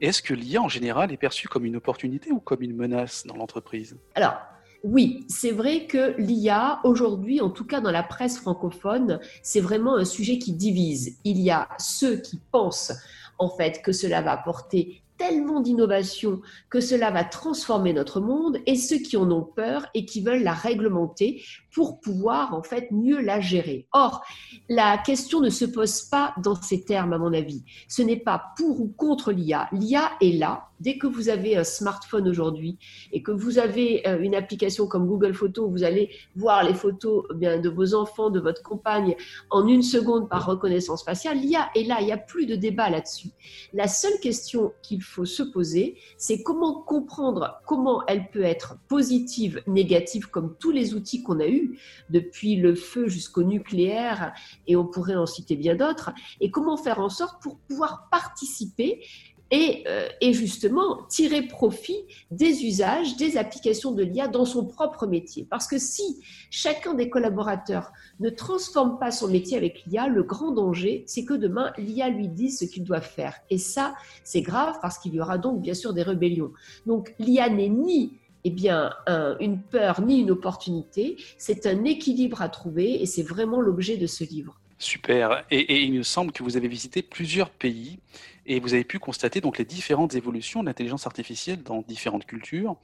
[0.00, 3.36] Est-ce que l'IA en général est perçue comme une opportunité ou comme une menace dans
[3.36, 3.98] l'entreprise?
[4.14, 4.36] Alors,
[4.82, 9.96] oui, c'est vrai que l'IA, aujourd'hui, en tout cas dans la presse francophone, c'est vraiment
[9.96, 11.18] un sujet qui divise.
[11.24, 12.92] Il y a ceux qui pensent
[13.38, 16.40] en fait que cela va apporter tellement d'innovation
[16.70, 20.42] que cela va transformer notre monde et ceux qui en ont peur et qui veulent
[20.42, 21.42] la réglementer
[21.74, 23.86] pour pouvoir en fait mieux la gérer.
[23.92, 24.22] Or,
[24.70, 27.64] la question ne se pose pas dans ces termes à mon avis.
[27.86, 29.68] Ce n'est pas pour ou contre l'IA.
[29.72, 30.66] L'IA est là.
[30.80, 32.78] Dès que vous avez un smartphone aujourd'hui
[33.12, 37.26] et que vous avez euh, une application comme Google Photos, vous allez voir les photos
[37.30, 39.14] eh bien, de vos enfants, de votre compagne
[39.50, 41.98] en une seconde par reconnaissance faciale, l'IA est là.
[42.00, 43.28] Il n'y a plus de débat là-dessus.
[43.74, 50.28] La seule question qu'il se poser, c'est comment comprendre comment elle peut être positive, négative,
[50.28, 51.78] comme tous les outils qu'on a eus,
[52.10, 54.32] depuis le feu jusqu'au nucléaire,
[54.66, 59.04] et on pourrait en citer bien d'autres, et comment faire en sorte pour pouvoir participer
[59.52, 61.98] euh, et, justement tirer profit
[62.30, 65.44] des usages, des applications de l'IA dans son propre métier.
[65.48, 66.20] Parce que si
[66.50, 67.90] chacun des collaborateurs
[68.20, 72.28] ne transforme pas son métier avec l'IA, le grand danger, c'est que demain, l'IA lui
[72.28, 73.34] dise ce qu'il doit faire.
[73.50, 76.52] Et ça, c'est grave parce qu'il y aura donc bien sûr des rébellions.
[76.86, 78.92] Donc l'IA n'est ni eh bien,
[79.40, 84.06] une peur ni une opportunité, c'est un équilibre à trouver et c'est vraiment l'objet de
[84.06, 84.58] ce livre.
[84.80, 85.44] Super.
[85.50, 87.98] Et, il me semble que vous avez visité plusieurs pays
[88.46, 92.76] et vous avez pu constater donc les différentes évolutions de l'intelligence artificielle dans différentes cultures.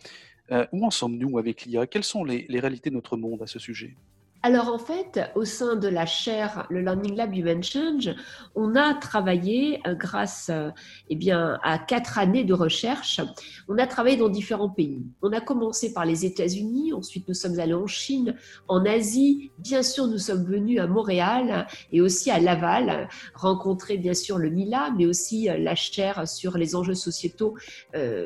[0.53, 3.59] Euh, où en sommes-nous avec l'IA Quelles sont les réalités de notre monde à ce
[3.59, 3.97] sujet?
[4.43, 8.15] Alors en fait, au sein de la chaire, le Learning Lab Human Change,
[8.55, 10.71] on a travaillé euh, grâce euh,
[11.09, 13.21] eh bien, à quatre années de recherche.
[13.67, 15.03] On a travaillé dans différents pays.
[15.21, 18.37] On a commencé par les États-Unis, ensuite nous sommes allés en Chine,
[18.69, 19.51] en Asie.
[19.59, 24.51] Bien sûr, nous sommes venus à Montréal et aussi à Laval, rencontrer bien sûr le
[24.51, 27.55] MILA, mais aussi euh, la chaire sur les enjeux sociétaux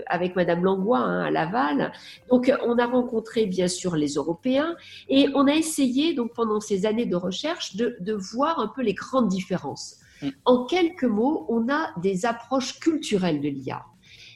[0.07, 1.93] avec Madame Langlois hein, à Laval.
[2.29, 4.75] Donc on a rencontré bien sûr les Européens
[5.09, 8.95] et on a essayé donc pendant ces années de recherche de, voir un peu les
[8.95, 9.97] grandes différences.
[10.23, 10.29] Mm.
[10.45, 13.85] En quelques mots, on a des approches culturelles de l'IA.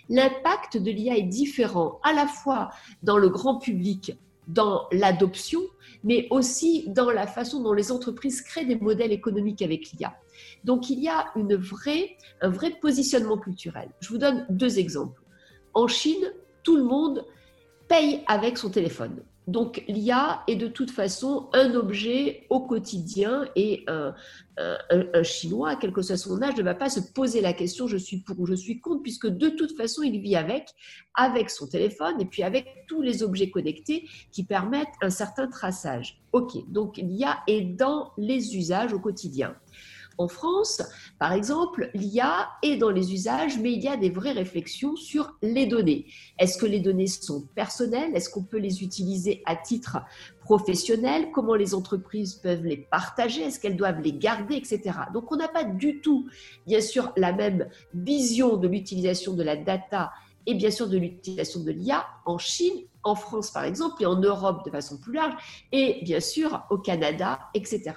[0.09, 2.71] L'impact de l'IA est différent à la fois
[3.03, 4.12] dans le grand public,
[4.49, 5.61] dans l'adoption,
[6.03, 10.15] mais aussi dans la façon dont les entreprises créent des modèles économiques avec l'IA.
[10.65, 13.89] Donc il y a une vraie, un vrai positionnement culturel.
[14.01, 15.23] Je vous donne deux exemples.
[15.73, 17.25] En Chine, tout le monde
[17.89, 19.23] paye avec son téléphone.
[19.47, 24.14] Donc l'IA est de toute façon un objet au quotidien et un,
[25.22, 28.18] Chinois, quel que soit son âge, ne va pas se poser la question je suis
[28.18, 30.68] pour ou je suis contre, puisque de toute façon il vit avec,
[31.14, 36.20] avec son téléphone et puis avec tous les objets connectés qui permettent un certain traçage.
[36.32, 39.57] Ok, donc l'IA est dans les usages au quotidien.
[40.19, 40.83] En France,
[41.19, 45.37] par exemple, l'IA est dans les usages, mais il y a des vraies réflexions sur
[45.43, 46.07] les données.
[46.39, 48.15] Est-ce que les données sont personnelles?
[48.15, 49.99] Est-ce qu'on peut les utiliser à titre
[50.41, 51.31] professionnel?
[51.33, 53.43] Comment les entreprises peuvent les partager?
[53.43, 54.99] Est-ce qu'elles doivent les garder, etc.
[55.12, 56.29] Donc, on n'a pas du tout,
[56.67, 60.12] bien sûr, la même vision de l'utilisation de la data
[60.47, 64.20] et bien sûr de l'utilisation de l'IA en Chine, en France par exemple, et en
[64.20, 65.34] Europe de façon plus large,
[65.72, 67.92] et bien sûr au Canada, etc.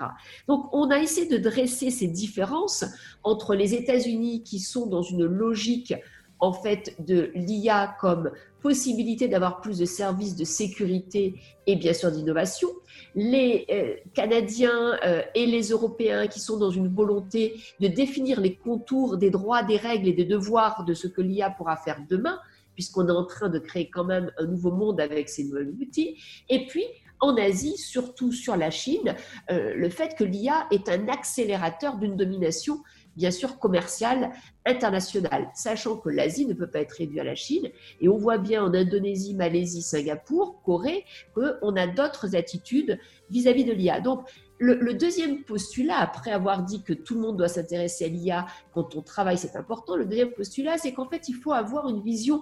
[0.48, 2.86] Donc on a essayé de dresser ces différences
[3.24, 5.94] entre les États-Unis qui sont dans une logique
[6.40, 8.32] en fait de l'IA comme
[8.68, 11.36] possibilité d'avoir plus de services de sécurité
[11.68, 12.68] et bien sûr d'innovation.
[13.16, 18.56] Les euh, Canadiens euh, et les Européens qui sont dans une volonté de définir les
[18.56, 22.40] contours des droits, des règles et des devoirs de ce que l'IA pourra faire demain,
[22.74, 26.18] puisqu'on est en train de créer quand même un nouveau monde avec ces nouveaux outils.
[26.50, 26.84] Et puis,
[27.22, 29.16] en Asie, surtout sur la Chine,
[29.50, 32.84] euh, le fait que l'IA est un accélérateur d'une domination
[33.18, 34.32] bien sûr commerciale
[34.66, 37.70] internationale, sachant que l'Asie ne peut pas être réduite à la Chine.
[38.00, 41.04] Et on voit bien en Indonésie, Malaisie, Singapour, Corée,
[41.34, 43.00] qu'on a d'autres attitudes
[43.30, 44.00] vis-à-vis de l'IA.
[44.00, 44.22] Donc,
[44.60, 48.96] le, deuxième postulat, après avoir dit que tout le monde doit s'intéresser à l'IA quand
[48.96, 52.42] on travaille, c'est important, le deuxième postulat, c'est qu'en fait, il faut avoir une vision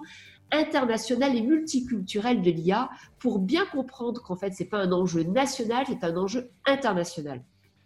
[0.52, 5.24] internationale et multiculturelle de l'IA pour bien comprendre qu'en fait, ce n'est pas un enjeu
[5.24, 7.42] national, c'est un enjeu international.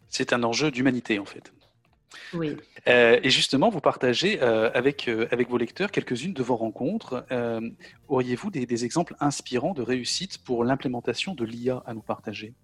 [0.09, 1.53] C'est un enjeu d'humanité, en fait.
[2.35, 2.57] Oui.
[2.89, 7.25] Euh, et justement, vous partagez euh, avec, euh, avec vos lecteurs quelques-unes de vos rencontres.
[8.09, 12.55] Auriez-vous des, exemples inspirants de réussite pour l'implémentation de l'IA à nous partager?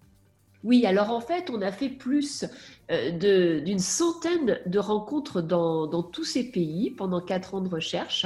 [0.63, 2.45] Oui, alors en fait, on a fait plus
[2.89, 8.25] d'une centaine de rencontres dans, dans, tous ces pays pendant quatre ans de recherche.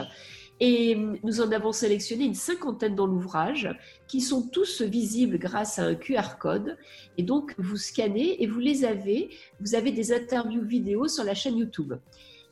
[0.63, 3.67] Et nous en avons sélectionné une cinquantaine dans l'ouvrage,
[4.07, 6.77] qui sont tous visibles grâce à un QR code.
[7.17, 9.31] Et donc, vous scannez et vous les avez.
[9.59, 11.93] Vous avez des interviews vidéo sur la chaîne YouTube.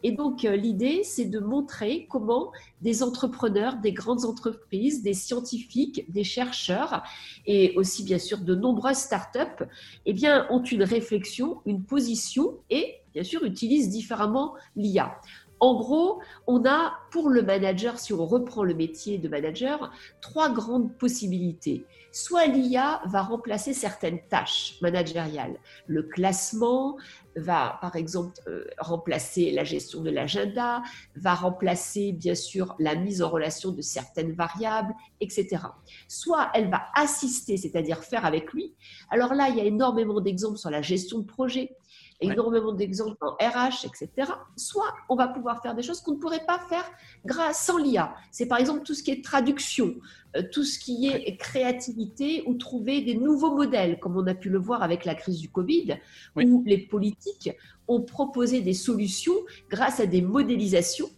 [0.02, 2.52] Et donc, euh, l'idée, c'est de montrer comment
[2.82, 7.04] des entrepreneurs, des grandes entreprises, des scientifiques, des chercheurs
[7.46, 9.66] et aussi, bien sûr, de nombreuses startups,
[10.08, 15.20] eh bien, ont une réflexion, une position et, bien sûr, utilisent différemment l'IA.
[15.60, 19.92] En gros, on a pour le manager, si on reprend le métier de manager,
[20.22, 21.86] trois grandes possibilités.
[22.12, 25.60] Soit l'IA va remplacer certaines tâches managériales.
[25.86, 26.98] Le classement
[27.36, 30.82] va, par exemple, euh, remplacer la gestion de l'agenda,
[31.16, 35.58] va remplacer, bien sûr, la mise en relation de certaines variables, etc.
[36.08, 38.74] Soit elle va assister, c'est-à-dire faire avec lui.
[39.10, 41.76] Alors là, il y a énormément d'exemples sur la gestion de projet
[42.22, 44.32] énormément d'exemples en RH, etc.
[44.56, 46.90] Soit on va pouvoir faire des choses qu'on ne pourrait pas faire
[47.26, 48.14] grâce sans l'IA.
[48.32, 49.96] C'est par exemple tout ce qui est traduction,
[50.36, 54.50] euh, tout ce qui est créativité ou trouver des nouveaux modèles, comme on a pu
[54.50, 55.98] le voir avec la crise du Covid,
[56.36, 57.52] où les politiques
[57.88, 59.34] ont proposé des solutions
[59.70, 61.10] grâce à des modélisations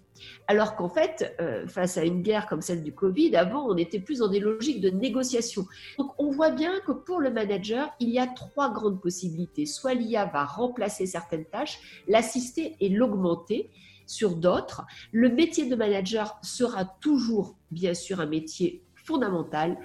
[0.48, 4.00] alors qu'en fait, euh, face à une guerre comme celle du Covid, avant, on était
[4.00, 5.66] plus dans des logiques de négociation.
[5.98, 9.66] Donc, on voit bien que pour le manager, il y a trois grandes possibilités.
[9.66, 13.70] Soit l'IA va remplacer certaines tâches, l'assister et l'augmenter
[14.06, 14.84] sur d'autres.
[15.12, 19.78] Le métier de manager sera toujours, bien sûr, un métier fondamental,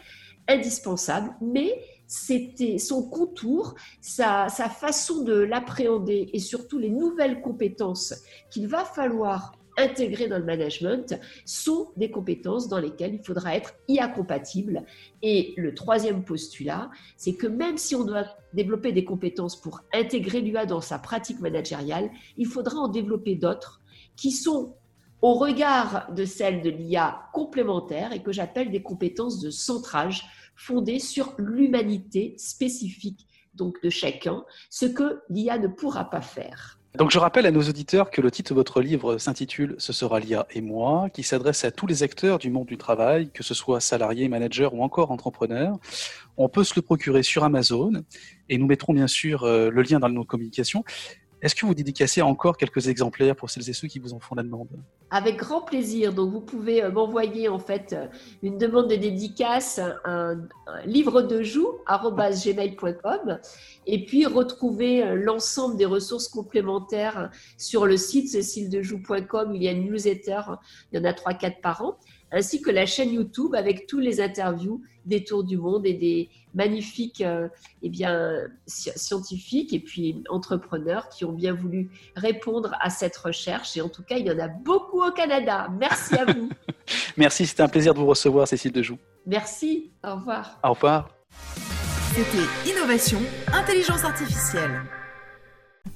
[0.48, 8.14] indispensable, mais c'était son contour, sa, sa façon de l'appréhender et surtout les nouvelles compétences
[8.50, 13.74] qu'il va falloir intégrées dans le management sont des compétences dans lesquelles il faudra être
[13.88, 14.84] IA compatible.
[15.22, 20.40] Et le troisième postulat, c'est que même si on doit développer des compétences pour intégrer
[20.40, 23.80] l'IA dans sa pratique managériale, il faudra en développer d'autres
[24.16, 24.74] qui sont
[25.22, 30.24] au regard de celles de l'IA complémentaires et que j'appelle des compétences de centrage
[30.54, 36.78] fondées sur l'humanité spécifique donc de chacun, ce que l'IA ne pourra pas faire.
[36.96, 40.18] Donc je rappelle à nos auditeurs que le titre de votre livre s'intitule Ce sera
[40.18, 43.52] l'IA et moi, qui s'adresse à tous les acteurs du monde du travail, que ce
[43.52, 45.76] soit salariés, managers ou encore entrepreneurs.
[46.38, 47.92] On peut se le procurer sur Amazon
[48.48, 50.84] et nous mettrons bien sûr euh, le lien dans nos communications.
[51.46, 54.34] Est-ce que vous dédicacez encore quelques exemplaires pour celles et ceux qui vous en font
[54.34, 54.66] la demande
[55.10, 56.12] Avec grand plaisir.
[56.12, 58.08] Donc, vous pouvez euh, m'envoyer en fait euh,
[58.42, 60.40] une demande de dédicace, un,
[60.86, 63.38] livre de joue gmail.com
[63.86, 69.54] et puis retrouver euh, l'ensemble des ressources complémentaires sur le site céciledejoux.com.
[69.54, 70.40] Il y a une newsletter,
[70.90, 71.96] il y en a 3-4 par an
[72.36, 76.28] ainsi que la chaîne YouTube avec tous les interviews des tours du monde et des
[76.54, 77.48] magnifiques euh,
[77.82, 83.76] eh bien, scientifiques et puis entrepreneurs qui ont bien voulu répondre à cette recherche.
[83.76, 85.68] Et en tout cas, il y en a beaucoup au Canada.
[85.78, 86.48] Merci à vous.
[87.16, 88.98] Merci, c'était un plaisir de vous recevoir, Cécile Dejoux.
[89.26, 90.58] Merci, au revoir.
[90.62, 91.10] Au revoir.
[92.14, 93.18] C'était Innovation,
[93.52, 94.82] Intelligence Artificielle.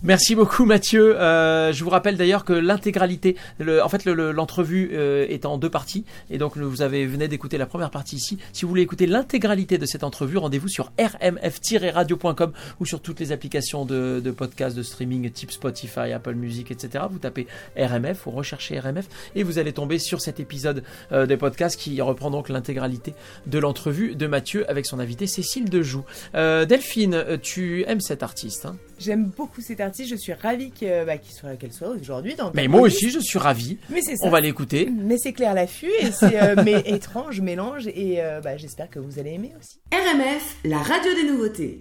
[0.03, 1.20] Merci beaucoup Mathieu.
[1.20, 5.68] Euh, je vous rappelle d'ailleurs que l'intégralité, en fait le- l'entrevue euh, est en deux
[5.68, 8.38] parties et donc vous avez venez d'écouter la première partie ici.
[8.55, 13.32] Si vous voulez écouter l'intégralité de cette entrevue, rendez-vous sur rmf-radio.com ou sur toutes les
[13.32, 17.05] applications de, de podcast, de streaming type Spotify, Apple Music, etc.
[17.11, 20.82] Vous tapez RMF ou recherchez RMF et vous allez tomber sur cet épisode
[21.12, 23.12] euh, de podcast qui reprend donc l'intégralité
[23.47, 26.05] de l'entrevue de Mathieu avec son invité Cécile Dejoux.
[26.34, 28.76] Delphine, tu aimes cet artiste hein?
[29.01, 30.70] J'aime beaucoup cet artiste, je suis ravie
[31.07, 33.78] bah, qu'il soit- qu'elle soit aujourd'hui dans Mais moi aussi, je suis ravi.
[33.88, 34.26] Mais c'est ça.
[34.26, 34.90] On va l'écouter.
[34.92, 38.98] Mais c'est clair l'affût et c'est euh, mais étrange mélange et euh, bah, j'espère que
[38.98, 39.80] vous allez aimer aussi.
[39.92, 41.80] RMF, la radio des nouveautés.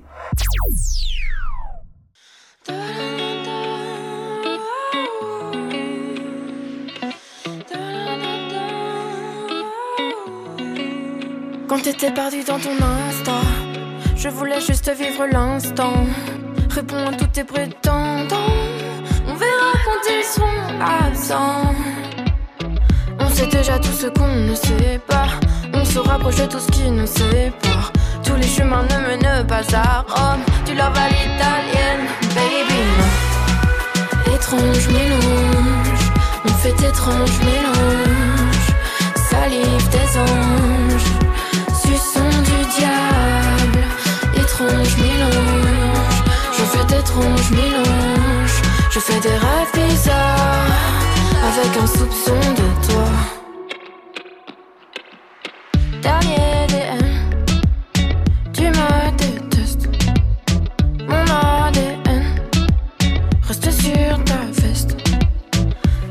[11.67, 13.41] Quand t'étais perdu dans ton instant,
[14.15, 15.93] je voulais juste vivre l'instant.
[16.69, 18.53] Réponds à tous tes prétendants.
[19.27, 21.75] On verra quand ils seront absents.
[23.19, 25.27] On sait déjà tout ce qu'on ne sait pas.
[25.73, 27.91] On se rapproche de tout ce qui nous sépare.
[28.23, 30.41] Tous les chemins ne mènent pas à Rome.
[30.65, 32.05] Tu love à l'italienne,
[32.35, 32.83] baby.
[34.35, 36.03] Étrange mélange,
[36.45, 38.67] on fait étrange mélange.
[39.29, 41.11] Salive des anges,
[41.83, 43.83] suçon du diable.
[44.35, 45.18] Étrange mélange,
[46.99, 48.61] d'étranges mélanges.
[48.91, 50.67] Je fais des rêves bizarres
[51.49, 53.09] avec un soupçon de toi.
[56.01, 57.05] Dernier DM,
[58.53, 59.87] tu me détestes.
[61.07, 61.25] Mon
[61.67, 62.25] ADN
[63.47, 64.97] reste sur ta veste.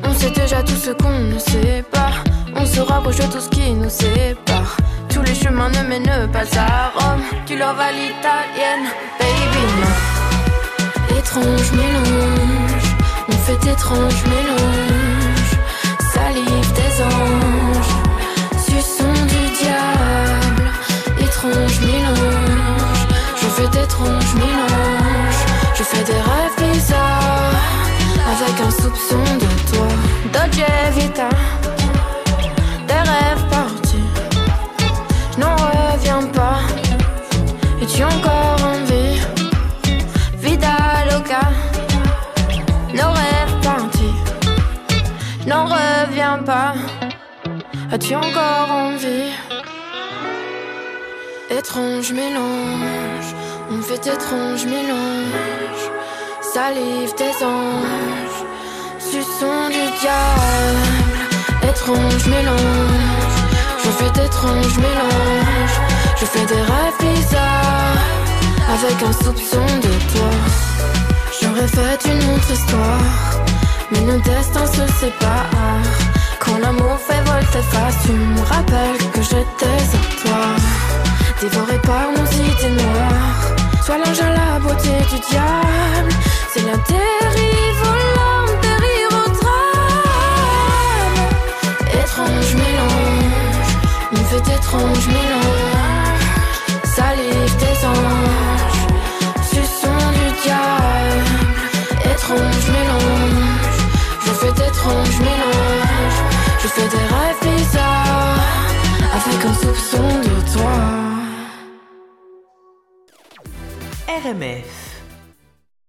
[0.04, 2.12] On sait déjà tout ce qu'on ne sait pas.
[2.56, 4.76] On se rapproche de tout ce qui nous sépare.
[5.10, 7.22] Tous les chemins ne mènent pas à Rome.
[7.46, 9.64] Tu love à l'italienne, baby.
[9.80, 10.17] non.
[11.30, 12.88] Étrange mélange,
[13.28, 15.52] on fait étrange mélange.
[16.14, 17.94] Salive des anges,
[18.64, 20.70] suçon du diable.
[21.20, 23.02] Étrange mélange,
[23.36, 25.44] je fais d'étranges mélanges.
[25.74, 27.52] Je fais des rêves bizarres
[28.32, 29.88] avec un soupçon de toi.
[30.32, 31.28] Dolce Vita,
[47.90, 49.32] As-tu encore envie?
[51.48, 53.34] Étrange mélange,
[53.70, 55.84] on fait étrange mélange.
[56.42, 58.44] Salive des anges,
[59.00, 61.16] suçon du diable.
[61.62, 63.38] Étrange mélange,
[63.82, 65.78] je fais d'étranges mélanges.
[66.20, 68.04] Je fais des rêves bizarres
[68.68, 70.30] avec un soupçon de toi.
[71.40, 73.44] J'aurais fait une autre histoire,
[73.90, 76.17] mais nos destins se séparent.
[76.48, 80.44] Quand l'amour fait volte-face, tu me rappelles que j'étais à toi.
[81.40, 83.42] Dévoré par nos idées noires,
[83.84, 86.12] sois l'ange à la beauté du diable.
[86.52, 89.78] C'est la dérive au drame.
[91.92, 93.72] Étrange mélange,
[94.12, 96.26] on fait d'étranges mélanges.
[96.84, 98.80] Salive des anges,
[99.50, 101.28] suçon du diable.
[102.12, 103.78] Étrange mélange,
[104.26, 106.37] je fais d'étranges mélanges.
[106.60, 108.40] Je fais des rêves bizarres
[109.14, 110.76] avec un soupçon de toi.
[114.08, 114.87] RMF.